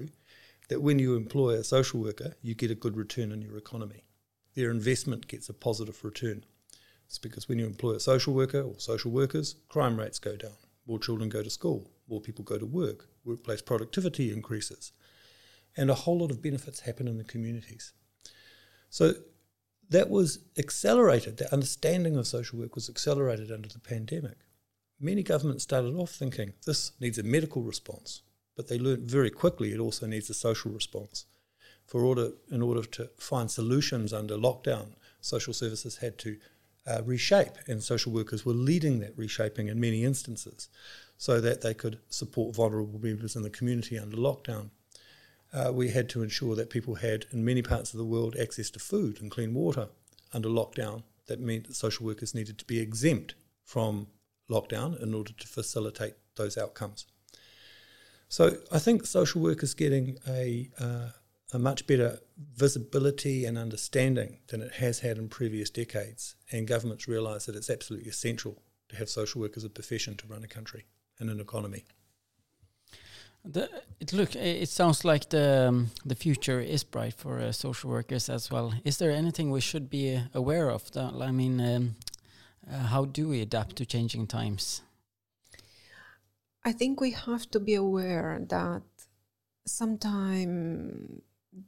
that 0.73 0.81
when 0.81 0.97
you 0.97 1.15
employ 1.15 1.51
a 1.51 1.63
social 1.63 1.99
worker, 1.99 2.33
you 2.41 2.55
get 2.55 2.71
a 2.71 2.75
good 2.75 2.97
return 2.97 3.31
in 3.31 3.43
your 3.43 3.57
economy. 3.57 4.05
Their 4.55 4.71
investment 4.71 5.27
gets 5.27 5.47
a 5.47 5.53
positive 5.53 6.03
return. 6.03 6.45
It's 7.05 7.19
because 7.19 7.47
when 7.47 7.59
you 7.59 7.67
employ 7.67 7.91
a 7.91 7.99
social 7.99 8.33
worker 8.33 8.63
or 8.63 8.79
social 8.79 9.11
workers, 9.11 9.57
crime 9.69 9.99
rates 9.99 10.17
go 10.17 10.35
down, 10.35 10.57
more 10.87 10.97
children 10.97 11.29
go 11.29 11.43
to 11.43 11.49
school, 11.51 11.91
more 12.09 12.21
people 12.21 12.43
go 12.43 12.57
to 12.57 12.65
work, 12.65 13.07
workplace 13.23 13.61
productivity 13.61 14.33
increases, 14.33 14.93
and 15.77 15.91
a 15.91 15.93
whole 15.93 16.17
lot 16.17 16.31
of 16.31 16.41
benefits 16.41 16.79
happen 16.79 17.07
in 17.07 17.19
the 17.19 17.23
communities. 17.23 17.93
So 18.89 19.13
that 19.91 20.09
was 20.09 20.39
accelerated, 20.57 21.37
the 21.37 21.53
understanding 21.53 22.17
of 22.17 22.25
social 22.25 22.57
work 22.57 22.73
was 22.73 22.89
accelerated 22.89 23.51
under 23.51 23.69
the 23.69 23.77
pandemic. 23.77 24.37
Many 24.99 25.21
governments 25.21 25.65
started 25.65 25.93
off 25.93 26.09
thinking 26.09 26.53
this 26.65 26.93
needs 26.99 27.19
a 27.19 27.23
medical 27.23 27.61
response, 27.61 28.23
but 28.55 28.67
they 28.67 28.77
learned 28.77 29.09
very 29.09 29.29
quickly 29.29 29.73
it 29.73 29.79
also 29.79 30.05
needs 30.05 30.29
a 30.29 30.33
social 30.33 30.71
response. 30.71 31.25
For 31.85 32.03
order, 32.03 32.31
in 32.49 32.61
order 32.61 32.83
to 32.83 33.09
find 33.17 33.51
solutions 33.51 34.13
under 34.13 34.35
lockdown, 34.35 34.93
social 35.21 35.53
services 35.53 35.97
had 35.97 36.17
to 36.19 36.37
uh, 36.85 37.01
reshape, 37.05 37.53
and 37.67 37.81
social 37.81 38.11
workers 38.11 38.45
were 38.45 38.53
leading 38.53 38.99
that 38.99 39.17
reshaping 39.17 39.67
in 39.67 39.79
many 39.79 40.03
instances 40.03 40.69
so 41.17 41.39
that 41.39 41.61
they 41.61 41.73
could 41.73 41.99
support 42.09 42.55
vulnerable 42.55 42.99
members 42.99 43.35
in 43.35 43.43
the 43.43 43.49
community 43.49 43.97
under 43.97 44.17
lockdown. 44.17 44.69
Uh, 45.53 45.71
we 45.71 45.89
had 45.89 46.09
to 46.09 46.23
ensure 46.23 46.55
that 46.55 46.69
people 46.69 46.95
had, 46.95 47.25
in 47.31 47.45
many 47.45 47.61
parts 47.61 47.93
of 47.93 47.97
the 47.97 48.05
world, 48.05 48.35
access 48.39 48.69
to 48.71 48.79
food 48.79 49.21
and 49.21 49.29
clean 49.29 49.53
water 49.53 49.87
under 50.33 50.49
lockdown. 50.49 51.03
That 51.27 51.39
meant 51.39 51.67
that 51.67 51.75
social 51.75 52.05
workers 52.05 52.33
needed 52.33 52.57
to 52.57 52.65
be 52.65 52.79
exempt 52.79 53.35
from 53.63 54.07
lockdown 54.49 55.01
in 55.01 55.13
order 55.13 55.31
to 55.31 55.47
facilitate 55.47 56.15
those 56.35 56.57
outcomes. 56.57 57.05
So 58.33 58.57
I 58.71 58.79
think 58.79 59.05
social 59.05 59.41
work 59.43 59.61
is 59.61 59.75
getting 59.75 60.17
a, 60.27 60.67
uh, 60.79 61.09
a 61.53 61.59
much 61.59 61.85
better 61.85 62.17
visibility 62.55 63.45
and 63.45 63.59
understanding 63.59 64.39
than 64.47 64.63
it 64.63 64.71
has 64.71 65.01
had 65.01 65.19
in 65.19 65.29
previous 65.29 65.69
decades, 65.69 66.33
and 66.51 66.67
governments 66.67 67.07
realise 67.07 67.45
that 67.45 67.55
it's 67.55 67.69
absolutely 67.69 68.09
essential 68.09 68.63
to 68.89 68.95
have 68.95 69.07
social 69.07 69.39
work 69.39 69.55
as 69.55 69.63
a 69.63 69.69
profession 69.69 70.15
to 70.15 70.25
run 70.25 70.43
a 70.43 70.47
country 70.47 70.87
and 71.19 71.29
an 71.29 71.39
economy. 71.39 71.85
The, 73.45 73.69
it 73.99 74.13
look 74.13 74.35
it 74.35 74.69
sounds 74.69 75.05
like 75.05 75.29
the 75.29 75.67
um, 75.67 75.91
the 76.03 76.15
future 76.15 76.59
is 76.59 76.83
bright 76.83 77.13
for 77.13 77.39
uh, 77.39 77.51
social 77.51 77.91
workers 77.91 78.29
as 78.29 78.49
well. 78.49 78.73
Is 78.83 78.97
there 78.97 79.11
anything 79.11 79.51
we 79.51 79.61
should 79.61 79.91
be 79.91 80.19
aware 80.33 80.71
of? 80.71 80.91
That 80.93 81.13
I 81.21 81.31
mean, 81.31 81.61
um, 81.61 81.95
uh, 82.67 82.87
how 82.87 83.05
do 83.05 83.27
we 83.29 83.41
adapt 83.41 83.75
to 83.75 83.85
changing 83.85 84.25
times? 84.25 84.81
I 86.65 86.71
think 86.71 87.01
we 87.01 87.11
have 87.11 87.49
to 87.51 87.59
be 87.59 87.75
aware 87.75 88.39
that 88.49 88.83
sometimes 89.65 91.21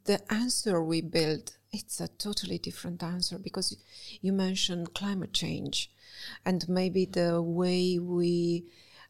the 0.04 0.20
answer 0.32 0.82
we 0.82 1.00
build 1.00 1.56
it's 1.70 2.00
a 2.00 2.08
totally 2.08 2.58
different 2.58 3.02
answer 3.02 3.38
because 3.38 3.76
you 4.22 4.32
mentioned 4.32 4.94
climate 4.94 5.32
change 5.32 5.90
and 6.44 6.66
maybe 6.68 7.04
the 7.04 7.42
way 7.42 7.98
we 7.98 8.64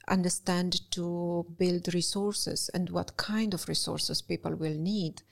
understand 0.08 0.90
to 0.90 1.46
build 1.56 1.94
resources 1.94 2.68
and 2.74 2.90
what 2.90 3.16
kind 3.16 3.54
of 3.54 3.68
resources 3.68 4.22
people 4.22 4.54
will 4.54 4.74
need. 4.74 5.22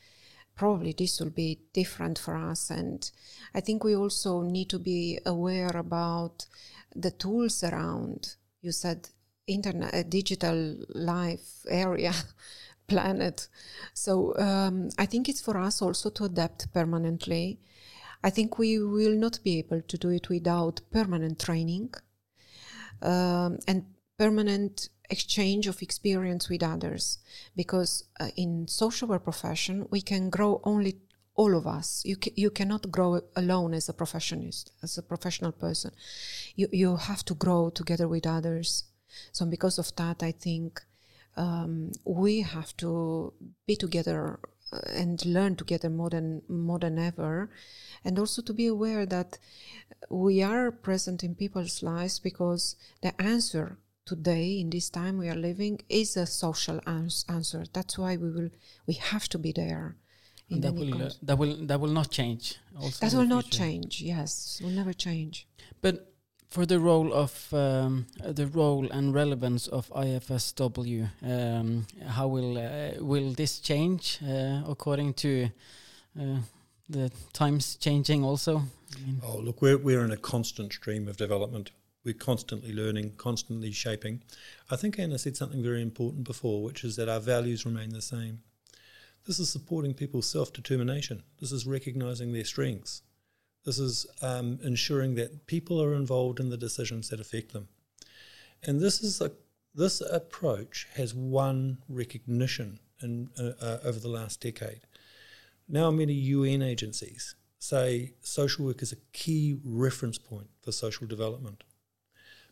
Probably 0.54 0.94
this 0.96 1.18
will 1.18 1.30
be 1.30 1.60
different 1.72 2.16
for 2.16 2.36
us 2.36 2.70
and 2.70 3.10
i 3.54 3.60
think 3.60 3.82
we 3.82 3.96
also 3.96 4.42
need 4.42 4.70
to 4.70 4.78
be 4.78 5.18
aware 5.26 5.76
about 5.76 6.46
the 6.94 7.10
tools 7.10 7.64
around. 7.64 8.36
You 8.60 8.70
said 8.70 9.08
internet 9.46 10.10
digital 10.10 10.76
life 10.94 11.64
area 11.68 12.12
planet. 12.86 13.48
So 13.94 14.36
um, 14.38 14.90
i 14.98 15.06
think 15.06 15.28
it's 15.28 15.40
for 15.40 15.56
us 15.58 15.82
also 15.82 16.10
to 16.10 16.24
adapt 16.24 16.72
permanently. 16.72 17.58
I 18.22 18.30
think 18.30 18.58
we 18.58 18.78
will 18.78 19.14
not 19.14 19.38
be 19.44 19.58
able 19.58 19.82
to 19.82 19.98
do 19.98 20.08
it 20.08 20.28
without 20.30 20.80
permanent 20.90 21.38
training 21.38 21.92
um, 23.02 23.58
and 23.68 23.84
permanent 24.18 24.88
exchange 25.10 25.66
of 25.66 25.82
experience 25.82 26.48
with 26.48 26.62
others. 26.62 27.18
Because 27.54 28.04
uh, 28.20 28.28
in 28.36 28.66
social 28.66 29.08
work 29.08 29.24
profession 29.24 29.86
we 29.90 30.00
can 30.00 30.30
grow 30.30 30.60
only 30.64 30.96
all 31.36 31.56
of 31.56 31.66
us. 31.66 32.02
You 32.04 32.16
ca- 32.16 32.32
you 32.36 32.50
cannot 32.50 32.90
grow 32.90 33.20
alone 33.36 33.74
as 33.74 33.88
a 33.88 33.92
professionist 33.92 34.70
as 34.82 34.96
a 34.98 35.02
professional 35.02 35.52
person. 35.52 35.90
You 36.54 36.68
you 36.72 36.96
have 36.96 37.24
to 37.24 37.34
grow 37.34 37.70
together 37.70 38.08
with 38.08 38.26
others 38.26 38.84
so 39.32 39.44
because 39.46 39.78
of 39.78 39.94
that 39.96 40.22
i 40.22 40.32
think 40.32 40.80
um, 41.36 41.92
we 42.04 42.42
have 42.42 42.76
to 42.78 43.32
be 43.66 43.76
together 43.76 44.38
uh, 44.72 44.78
and 44.94 45.24
learn 45.26 45.56
together 45.56 45.90
more 45.90 46.10
than 46.10 46.42
more 46.48 46.78
than 46.78 46.98
ever. 46.98 47.50
And 48.04 48.18
also 48.18 48.42
to 48.42 48.52
be 48.52 48.66
aware 48.66 49.06
that 49.06 49.38
we 50.10 50.42
are 50.42 50.70
present 50.70 51.24
in 51.24 51.34
people's 51.34 51.82
lives 51.82 52.18
because 52.18 52.76
the 53.02 53.20
answer 53.20 53.78
today 54.06 54.60
in 54.60 54.70
this 54.70 54.90
time 54.90 55.18
we 55.18 55.28
are 55.28 55.34
living 55.34 55.80
is 55.88 56.16
a 56.16 56.26
social 56.26 56.80
ans- 56.86 57.24
answer. 57.28 57.64
That's 57.72 57.98
why 57.98 58.16
we 58.16 58.30
will 58.30 58.50
we 58.86 58.94
have 58.94 59.28
to 59.30 59.38
be 59.38 59.52
there 59.52 59.96
that 60.50 60.74
will, 60.74 61.02
uh, 61.02 61.10
that 61.22 61.38
will 61.38 61.56
that 61.66 61.80
will 61.80 61.90
not 61.90 62.10
change 62.10 62.58
that 63.00 63.12
will 63.12 63.26
not 63.26 63.50
change 63.50 64.00
yes 64.00 64.60
will 64.62 64.70
never 64.70 64.92
change. 64.92 65.48
But 65.80 66.13
for 66.54 66.64
the 66.64 66.78
role 66.78 67.12
of 67.12 67.52
um, 67.52 68.06
the 68.22 68.46
role 68.46 68.88
and 68.92 69.12
relevance 69.12 69.66
of 69.66 69.88
IFSW, 69.88 71.08
um, 71.22 71.84
how 72.06 72.28
will 72.28 72.56
uh, 72.56 72.92
will 73.00 73.32
this 73.32 73.58
change 73.58 74.20
uh, 74.22 74.62
according 74.68 75.14
to 75.14 75.48
uh, 76.20 76.38
the 76.88 77.10
times 77.32 77.74
changing? 77.74 78.22
Also, 78.22 78.58
I 78.58 79.00
mean 79.04 79.20
oh 79.24 79.38
look, 79.38 79.60
we're 79.62 79.78
we're 79.78 80.04
in 80.04 80.12
a 80.12 80.16
constant 80.16 80.72
stream 80.72 81.08
of 81.08 81.16
development. 81.16 81.72
We're 82.04 82.14
constantly 82.14 82.72
learning, 82.72 83.14
constantly 83.16 83.72
shaping. 83.72 84.22
I 84.70 84.76
think 84.76 84.98
Ana 84.98 85.18
said 85.18 85.36
something 85.36 85.62
very 85.62 85.82
important 85.82 86.22
before, 86.22 86.62
which 86.62 86.84
is 86.84 86.94
that 86.96 87.08
our 87.08 87.20
values 87.20 87.66
remain 87.66 87.90
the 87.90 88.02
same. 88.02 88.42
This 89.26 89.40
is 89.40 89.50
supporting 89.50 89.92
people's 89.92 90.30
self 90.30 90.52
determination. 90.52 91.24
This 91.40 91.50
is 91.50 91.66
recognizing 91.66 92.32
their 92.32 92.44
strengths. 92.44 93.02
This 93.64 93.78
is 93.78 94.06
um, 94.22 94.58
ensuring 94.62 95.14
that 95.14 95.46
people 95.46 95.82
are 95.82 95.94
involved 95.94 96.38
in 96.38 96.50
the 96.50 96.56
decisions 96.56 97.08
that 97.08 97.20
affect 97.20 97.52
them. 97.52 97.68
And 98.62 98.80
this 98.80 99.02
is 99.02 99.20
a 99.20 99.32
this 99.74 100.00
approach 100.00 100.86
has 100.94 101.14
won 101.14 101.78
recognition 101.88 102.78
in, 103.02 103.28
uh, 103.36 103.52
uh, 103.60 103.78
over 103.82 103.98
the 103.98 104.08
last 104.08 104.40
decade. 104.40 104.82
Now, 105.68 105.90
many 105.90 106.12
UN 106.12 106.62
agencies 106.62 107.34
say 107.58 108.12
social 108.20 108.66
work 108.66 108.82
is 108.82 108.92
a 108.92 109.02
key 109.12 109.58
reference 109.64 110.18
point 110.18 110.48
for 110.62 110.70
social 110.70 111.06
development 111.06 111.64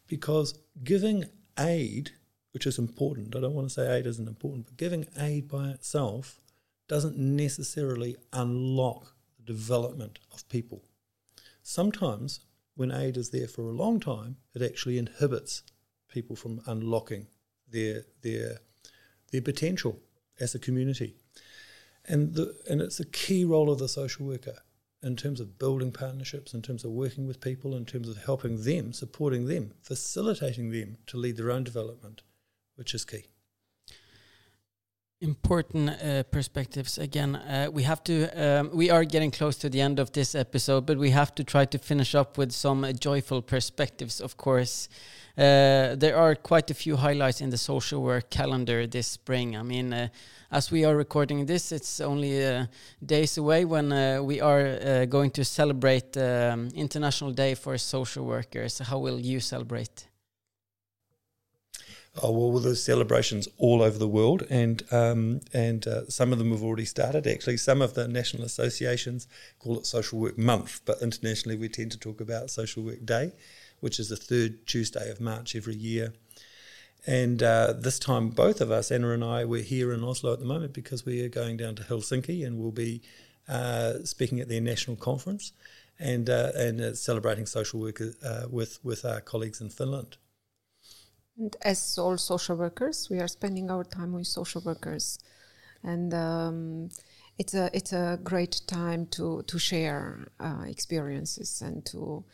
because 0.09 0.59
giving 0.83 1.27
aid, 1.59 2.11
which 2.53 2.67
is 2.67 2.79
important, 2.79 3.37
I 3.37 3.41
don't 3.41 3.55
want 3.55 3.69
to 3.69 3.75
say 3.75 3.97
aid 3.97 4.07
isn't 4.07 4.29
important, 4.29 4.67
but 4.67 4.77
giving 4.77 5.07
aid 5.19 5.49
by 5.49 5.69
itself 5.69 6.41
doesn't 6.89 7.17
necessarily 7.17 8.17
unlock 8.33 9.15
the 9.37 9.45
development 9.45 10.19
of 10.33 10.49
people. 10.49 10.83
Sometimes, 11.63 12.41
when 12.75 12.91
aid 12.91 13.17
is 13.17 13.31
there 13.31 13.49
for 13.49 13.63
a 13.63 13.73
long 13.73 14.01
time, 14.01 14.37
it 14.55 14.63
actually 14.63 14.99
inhibits 14.99 15.63
people 16.09 16.37
from 16.37 16.61
unlocking 16.67 17.29
their 17.69 18.05
their 18.23 18.59
their 19.31 19.43
potential 19.43 20.01
as 20.41 20.55
a 20.55 20.59
community. 20.59 21.15
And 22.05 22.35
the 22.35 22.55
and 22.69 22.81
it's 22.81 23.01
a 23.01 23.07
key 23.07 23.45
role 23.45 23.71
of 23.71 23.79
the 23.79 23.89
social 23.89 24.27
worker 24.27 24.59
in 25.03 25.17
terms 25.17 25.41
of 25.41 25.59
building 25.59 25.91
partnerships, 25.91 26.55
in 26.55 26.63
terms 26.63 26.85
of 26.85 26.93
working 26.93 27.27
with 27.27 27.41
people, 27.41 27.75
in 27.75 27.85
terms 27.85 28.09
of 28.09 28.25
helping 28.25 28.63
them, 28.63 28.93
supporting 28.93 29.47
them, 29.47 29.73
facilitating 29.83 30.71
them 30.71 30.97
to 31.07 31.17
lead 31.17 31.37
their 31.37 31.51
own 31.51 31.65
development, 31.65 32.23
which 32.77 32.95
is 32.95 33.05
key. 33.05 33.32
Important 35.23 35.89
uh, 35.89 36.25
perspectives. 36.25 36.99
Again 36.99 37.37
uh, 37.37 37.69
we 37.73 37.85
have 37.85 38.03
to 38.05 38.27
um, 38.37 38.71
we 38.75 38.91
are 38.91 39.05
getting 39.05 39.31
close 39.31 39.57
to 39.59 39.71
the 39.71 39.81
end 39.81 39.99
of 39.99 40.11
this 40.13 40.35
episode 40.35 40.85
but 40.85 40.99
we 40.99 41.11
have 41.11 41.35
to 41.37 41.45
try 41.45 41.65
to 41.65 41.79
finish 41.79 42.15
up 42.15 42.37
with 42.37 42.53
some 42.53 42.85
uh, 42.85 42.93
joyful 42.93 43.41
perspectives 43.41 44.21
of 44.21 44.37
course. 44.37 44.89
Uh, 45.39 45.95
there 45.97 46.17
are 46.17 46.35
quite 46.35 46.71
a 46.71 46.75
few 46.75 46.97
highlights 46.97 47.41
in 47.41 47.51
the 47.51 47.57
social 47.57 48.03
work 48.03 48.29
calendar 48.31 48.87
this 48.87 49.07
spring. 49.07 49.57
I 49.57 49.63
mean 49.63 49.93
uh, 49.93 50.09
as 50.51 50.71
we 50.71 50.85
are 50.85 50.97
recording 50.97 51.47
this 51.47 51.73
it's 51.73 52.01
only 52.01 52.45
uh, 52.45 52.67
days 53.05 53.39
away 53.39 53.65
when 53.65 53.89
we 54.27 54.41
are 54.41 55.07
going 55.07 55.31
to 55.31 55.45
celebrate 55.45 56.17
um, 56.17 56.69
international 56.75 57.31
day 57.31 57.55
for 57.55 57.79
social 57.79 58.25
workers. 58.25 58.79
How 58.81 58.99
will 58.99 59.21
you 59.21 59.41
celebrate 59.41 60.12
Oh 62.21 62.31
well, 62.31 62.61
there's 62.61 62.85
celebrations 62.85 63.49
all 63.57 63.81
over 63.81 63.97
the 63.97 64.09
world, 64.09 64.47
and 64.51 64.83
um, 64.93 65.41
and 65.55 65.87
uh, 65.87 66.07
some 66.11 66.31
of 66.31 66.39
them 66.39 66.51
have 66.51 66.63
already 66.63 66.85
started. 66.85 67.27
Actually, 67.27 67.57
some 67.57 67.81
of 67.81 67.95
the 67.95 68.07
national 68.07 68.45
associations 68.45 69.27
call 69.59 69.79
it 69.79 69.87
Social 69.87 70.19
Work 70.19 70.37
Month, 70.37 70.83
but 70.85 71.01
internationally 71.01 71.57
we 71.57 71.71
tend 71.71 71.91
to 71.93 71.99
talk 71.99 72.21
about 72.21 72.51
Social 72.51 72.83
Work 72.83 73.07
Day, 73.07 73.33
which 73.81 73.99
is 73.99 74.11
the 74.11 74.17
third 74.17 74.67
Tuesday 74.67 75.11
of 75.11 75.23
March 75.23 75.57
every 75.57 75.75
year. 75.75 76.13
And 77.07 77.43
uh, 77.43 77.73
this 77.73 77.99
time, 77.99 78.29
both 78.29 78.61
of 78.61 78.71
us, 78.71 78.93
Ana 78.93 79.11
and 79.11 79.25
I, 79.25 79.47
we're 79.47 79.63
here 79.63 79.93
in 79.93 80.05
Oslo 80.05 80.35
at 80.35 80.39
the 80.39 80.45
moment 80.45 80.75
because 80.75 81.07
we 81.07 81.25
are 81.25 81.31
going 81.31 81.57
down 81.57 81.77
to 81.77 81.83
Helsinki 81.83 82.47
and 82.47 82.59
we'll 82.59 82.73
be 82.73 83.01
uh, 83.49 84.05
speaking 84.05 84.39
at 84.39 84.49
their 84.49 84.61
national 84.61 84.97
conference 84.97 85.53
and 85.99 86.29
uh, 86.29 86.53
and 86.55 86.81
uh, 86.81 86.95
celebrating 86.95 87.47
social 87.47 87.81
work 87.81 88.01
uh, 88.01 88.43
with 88.51 88.85
with 88.85 89.05
our 89.07 89.23
colleagues 89.23 89.63
in 89.63 89.71
Finland. 89.71 90.19
And 91.39 91.57
as 91.63 91.99
all 91.99 92.19
social 92.19 92.57
workers, 92.57 93.09
we 93.11 93.19
are 93.21 93.29
spending 93.29 93.71
our 93.71 93.85
time 93.85 94.13
with 94.13 94.27
social 94.27 94.61
workers, 94.61 95.19
and 95.83 96.13
um, 96.13 96.91
it's 97.39 97.55
a 97.55 97.71
it's 97.73 97.93
a 97.93 98.19
great 98.23 98.61
time 98.67 99.07
to 99.13 99.43
to 99.47 99.59
share 99.59 100.29
uh, 100.39 100.65
experiences 100.67 101.63
and 101.63 101.85
to 101.87 102.25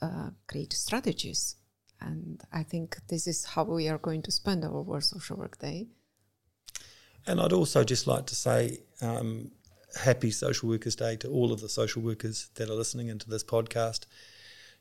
uh, 0.00 0.30
create 0.46 0.72
strategies. 0.72 1.56
And 2.00 2.40
I 2.52 2.62
think 2.62 2.96
this 3.08 3.26
is 3.26 3.44
how 3.44 3.64
we 3.64 3.88
are 3.88 3.98
going 3.98 4.22
to 4.22 4.30
spend 4.30 4.64
our 4.64 4.82
World 4.82 5.04
Social 5.04 5.36
Work 5.36 5.58
Day. 5.58 5.88
And 7.26 7.40
I'd 7.40 7.52
also 7.52 7.84
just 7.84 8.06
like 8.06 8.26
to 8.26 8.34
say 8.34 8.78
um, 9.02 9.50
happy 9.96 10.30
Social 10.30 10.68
Workers 10.68 10.96
Day 10.96 11.16
to 11.16 11.28
all 11.28 11.52
of 11.52 11.60
the 11.60 11.68
social 11.68 12.02
workers 12.02 12.50
that 12.54 12.70
are 12.70 12.74
listening 12.74 13.08
into 13.08 13.28
this 13.28 13.44
podcast. 13.44 14.06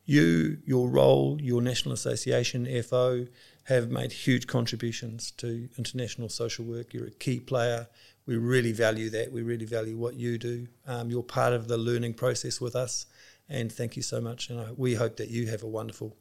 You, 0.05 0.59
your 0.65 0.87
role, 0.89 1.37
your 1.41 1.61
National 1.61 1.93
Association, 1.93 2.65
FO, 2.83 3.25
have 3.67 3.89
made 3.89 4.13
huge 4.13 4.47
contributions 4.47 5.31
to 5.31 5.67
international 5.77 6.29
social 6.29 6.63
work. 6.63 6.93
You're 6.93 7.07
a 7.07 7.11
key 7.11 7.39
player. 7.39 7.87
We 8.25 8.37
really 8.37 8.71
value 8.71 9.09
that. 9.09 9.31
We 9.31 9.41
really 9.41 9.65
value 9.65 9.97
what 9.97 10.15
you 10.15 10.37
do. 10.37 10.67
Um, 10.85 11.09
you're 11.09 11.23
part 11.23 11.53
of 11.53 11.67
the 11.67 11.77
learning 11.77 12.13
process 12.13 12.61
with 12.61 12.75
us, 12.75 13.07
and 13.49 13.71
thank 13.71 13.97
you 13.97 14.01
so 14.01 14.21
much. 14.21 14.49
And 14.49 14.61
I, 14.61 14.71
we 14.71 14.95
hope 14.95 15.17
that 15.17 15.29
you 15.29 15.47
have 15.47 15.63
a 15.63 15.67
wonderful 15.67 16.15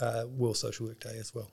uh, 0.00 0.24
World 0.28 0.56
Social 0.56 0.86
Work 0.88 1.00
Day 1.00 1.16
as 1.18 1.32
well. 1.32 1.50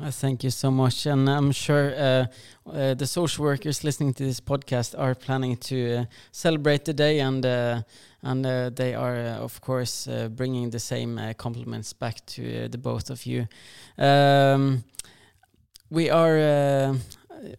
Uh, 0.00 0.12
thank 0.12 0.44
you 0.44 0.50
so 0.50 0.70
much, 0.70 1.06
and 1.06 1.28
I'm 1.28 1.50
sure 1.50 1.92
uh, 1.96 2.26
uh, 2.70 2.94
the 2.94 3.06
social 3.06 3.44
workers 3.44 3.82
listening 3.82 4.14
to 4.14 4.22
this 4.22 4.38
podcast 4.38 4.96
are 4.96 5.16
planning 5.16 5.56
to 5.56 5.96
uh, 5.96 6.04
celebrate 6.30 6.84
the 6.84 6.94
day, 6.94 7.18
and 7.18 7.44
uh, 7.44 7.82
and 8.22 8.44
uh, 8.44 8.70
they 8.70 8.94
are, 8.94 9.16
of 9.16 9.60
course, 9.60 10.08
bringing 10.30 10.70
the 10.70 10.80
same 10.80 11.20
compliments 11.36 11.92
back 11.92 12.24
to 12.26 12.68
the 12.68 12.78
both 12.78 13.10
of 13.10 13.26
you. 13.26 13.46
Um, 13.96 14.84
we 15.90 16.10
are, 16.10 16.96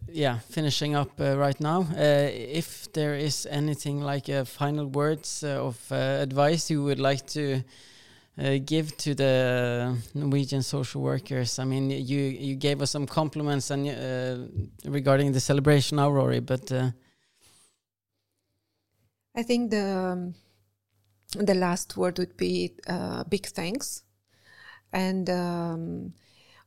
yeah, 0.08 0.38
finishing 0.50 0.94
up 0.94 1.10
right 1.18 1.60
now. 1.60 1.86
if 1.96 2.92
there 2.92 3.14
is 3.14 3.46
anything 3.50 4.02
like 4.02 4.26
final 4.46 4.86
words 4.86 5.42
of 5.42 5.90
advice 5.90 6.70
you 6.70 6.82
would 6.84 7.00
like 7.00 7.26
to 7.28 7.62
uh, 8.40 8.58
give 8.64 8.96
to 8.96 9.14
the 9.14 9.96
Norwegian 10.14 10.62
social 10.62 11.02
workers? 11.02 11.58
I 11.58 11.64
mean, 11.64 11.90
you 11.90 12.20
you 12.20 12.54
gave 12.56 12.80
us 12.80 12.90
some 12.90 13.06
compliments 13.06 13.70
and 13.70 13.88
uh, 13.88 14.90
regarding 14.90 15.32
the 15.32 15.40
celebration 15.40 15.96
now, 15.96 16.10
Rory, 16.10 16.40
but 16.40 16.72
uh, 16.72 16.90
I 19.36 19.42
think 19.42 19.70
the 19.70 19.84
um, 20.12 20.34
the 21.32 21.54
last 21.54 21.96
word 21.96 22.18
would 22.18 22.36
be 22.36 22.74
uh, 22.86 23.24
big 23.24 23.46
thanks, 23.46 24.02
and 24.92 25.28
um, 25.30 26.14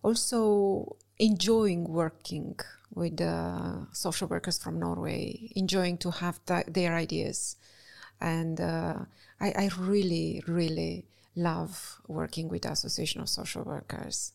also 0.01 0.95
enjoying 1.19 1.85
working 1.85 2.59
with 2.93 3.19
uh, 3.21 3.91
social 3.91 4.27
workers 4.27 4.57
from 4.57 4.79
Norway, 4.79 5.51
enjoying 5.55 5.97
to 5.97 6.11
have 6.11 6.39
th 6.45 6.65
their 6.67 6.95
ideas, 6.95 7.57
and 8.21 8.59
uh, 8.61 8.99
I, 9.39 9.49
I 9.63 9.69
really 9.77 10.43
really 10.47 11.05
love 11.35 12.01
working 12.07 12.47
with 12.49 12.61
the 12.63 12.71
Association 12.71 13.21
of 13.21 13.29
Social 13.29 13.63
Workers. 13.63 14.33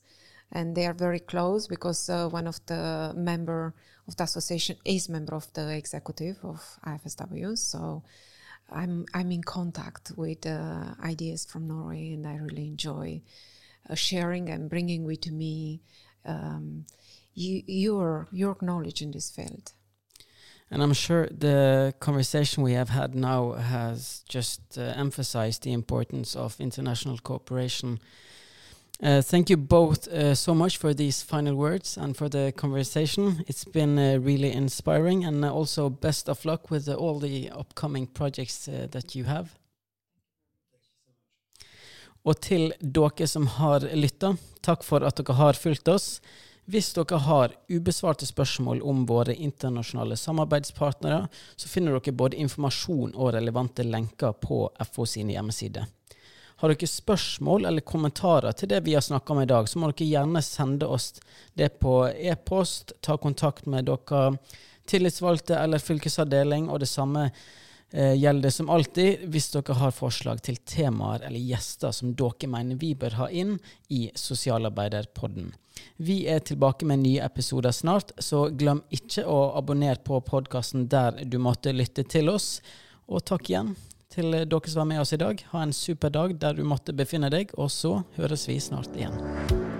And 0.50 0.74
they 0.74 0.86
are 0.86 0.94
very 0.94 1.20
close 1.20 1.66
because 1.66 2.08
uh, 2.08 2.28
one 2.28 2.46
of 2.46 2.64
the 2.66 3.12
member 3.14 3.74
of 4.06 4.16
the 4.16 4.24
association 4.24 4.76
is 4.84 5.08
member 5.08 5.34
of 5.34 5.52
the 5.52 5.76
executive 5.76 6.38
of 6.42 6.60
IFSW. 6.86 7.56
So 7.58 8.02
I'm 8.70 9.06
I'm 9.14 9.32
in 9.32 9.42
contact 9.42 10.12
with 10.16 10.46
uh, 10.46 10.94
ideas 11.02 11.46
from 11.46 11.66
Norway, 11.66 12.12
and 12.12 12.26
I 12.26 12.36
really 12.36 12.66
enjoy 12.66 13.22
uh, 13.88 13.94
sharing 13.94 14.48
and 14.50 14.68
bringing 14.68 15.04
with 15.04 15.30
me 15.30 15.80
um, 16.24 16.86
you, 17.34 17.62
your 17.66 18.28
your 18.32 18.56
knowledge 18.60 19.02
in 19.02 19.10
this 19.10 19.30
field. 19.30 19.72
And 20.70 20.82
I'm 20.82 20.92
sure 20.92 21.26
the 21.26 21.94
conversation 21.98 22.62
we 22.62 22.74
have 22.74 22.90
had 22.90 23.14
now 23.14 23.52
has 23.52 24.22
just 24.28 24.76
uh, 24.76 24.82
emphasized 24.82 25.62
the 25.62 25.72
importance 25.72 26.36
of 26.36 26.60
international 26.60 27.16
cooperation. 27.18 28.00
Uh, 29.00 29.22
thank 29.22 29.48
you 29.48 29.56
both 29.56 30.08
uh, 30.08 30.34
so 30.34 30.52
much 30.52 30.76
for 30.76 30.92
these 30.92 31.22
final 31.22 31.54
words 31.54 31.96
and 31.96 32.16
for 32.16 32.28
the 32.28 32.52
conversation. 32.56 33.44
It's 33.46 33.64
been 33.64 33.96
uh, 33.96 34.18
really 34.18 34.50
inspiring, 34.50 35.24
and 35.24 35.44
uh, 35.44 35.54
also 35.54 35.88
best 35.88 36.28
of 36.28 36.44
luck 36.44 36.68
with 36.68 36.88
uh, 36.88 36.94
all 36.94 37.20
the 37.20 37.48
upcoming 37.50 38.08
projects 38.08 38.66
that 38.66 39.14
you 39.14 39.24
have. 39.24 39.54
Og 42.26 42.40
til 42.42 42.72
dere 42.80 43.26
som 43.30 43.46
har 43.46 43.86
lytta, 43.94 44.34
takk 44.66 44.82
for 44.82 45.06
at 45.06 45.16
dere 45.16 45.36
har 45.38 45.54
fulgt 45.54 45.88
oss. 45.88 46.18
Hvis 46.66 46.90
dere 46.92 47.20
har 47.22 47.54
ubesvarte 47.70 48.26
spørsmål 48.26 48.82
om 48.82 49.06
våre 49.06 49.32
internasjonale 49.32 50.18
samarbeidspartnere, 50.18 51.28
så 51.56 51.70
finner 51.70 51.94
dere 51.94 52.12
både 52.18 52.36
informasjon 52.42 53.14
og 53.14 53.30
relevante 53.38 53.86
lenker 53.86 54.34
på 54.42 54.66
FO 54.90 55.06
sine 55.06 55.38
hjemmesider. 55.38 55.86
Har 56.58 56.72
dere 56.72 56.86
spørsmål 56.90 57.68
eller 57.68 57.86
kommentarer 57.86 58.54
til 58.58 58.70
det 58.72 58.80
vi 58.86 58.96
har 58.96 59.04
snakka 59.04 59.32
om 59.32 59.40
i 59.44 59.46
dag, 59.46 59.68
så 59.70 59.78
må 59.78 59.92
dere 59.92 60.08
gjerne 60.08 60.40
sende 60.42 60.88
oss 60.90 61.12
det 61.54 61.76
på 61.78 62.00
e-post. 62.10 62.96
Ta 63.00 63.14
kontakt 63.16 63.68
med 63.70 63.86
dere 63.86 64.32
tillitsvalgte 64.90 65.54
eller 65.54 65.78
fylkesavdeling, 65.78 66.66
og 66.66 66.80
det 66.82 66.88
samme 66.90 67.28
eh, 67.28 68.16
gjelder 68.18 68.50
som 68.50 68.72
alltid 68.74 69.28
hvis 69.30 69.52
dere 69.54 69.76
har 69.78 69.94
forslag 69.94 70.42
til 70.42 70.58
temaer 70.66 71.28
eller 71.28 71.46
gjester 71.46 71.94
som 71.94 72.16
dere 72.18 72.50
mener 72.50 72.80
vi 72.80 72.90
bør 72.98 73.20
ha 73.20 73.28
inn 73.30 73.54
i 73.94 74.08
Sosialarbeiderpodden. 74.18 75.52
Vi 76.02 76.24
er 76.26 76.42
tilbake 76.42 76.88
med 76.90 77.04
nye 77.04 77.22
episoder 77.22 77.70
snart, 77.70 78.10
så 78.18 78.48
glem 78.50 78.82
ikke 78.90 79.22
å 79.30 79.52
abonnere 79.60 80.02
på 80.02 80.18
podkasten 80.26 80.88
der 80.90 81.22
du 81.22 81.38
måtte 81.38 81.70
lytte 81.70 82.02
til 82.02 82.34
oss. 82.34 82.56
Og 83.06 83.22
takk 83.30 83.46
igjen 83.52 83.76
til 84.18 84.34
dere 84.34 84.70
som 84.70 84.82
var 84.82 84.90
med 84.90 85.02
oss 85.02 85.14
i 85.14 85.20
dag. 85.20 85.42
Ha 85.52 85.62
en 85.62 85.74
super 85.76 86.10
dag 86.10 86.34
der 86.42 86.58
du 86.58 86.64
måtte 86.66 86.96
befinne 86.96 87.30
deg, 87.30 87.54
og 87.54 87.70
så 87.70 88.00
høres 88.18 88.48
vi 88.50 88.58
snart 88.62 88.96
igjen. 88.98 89.77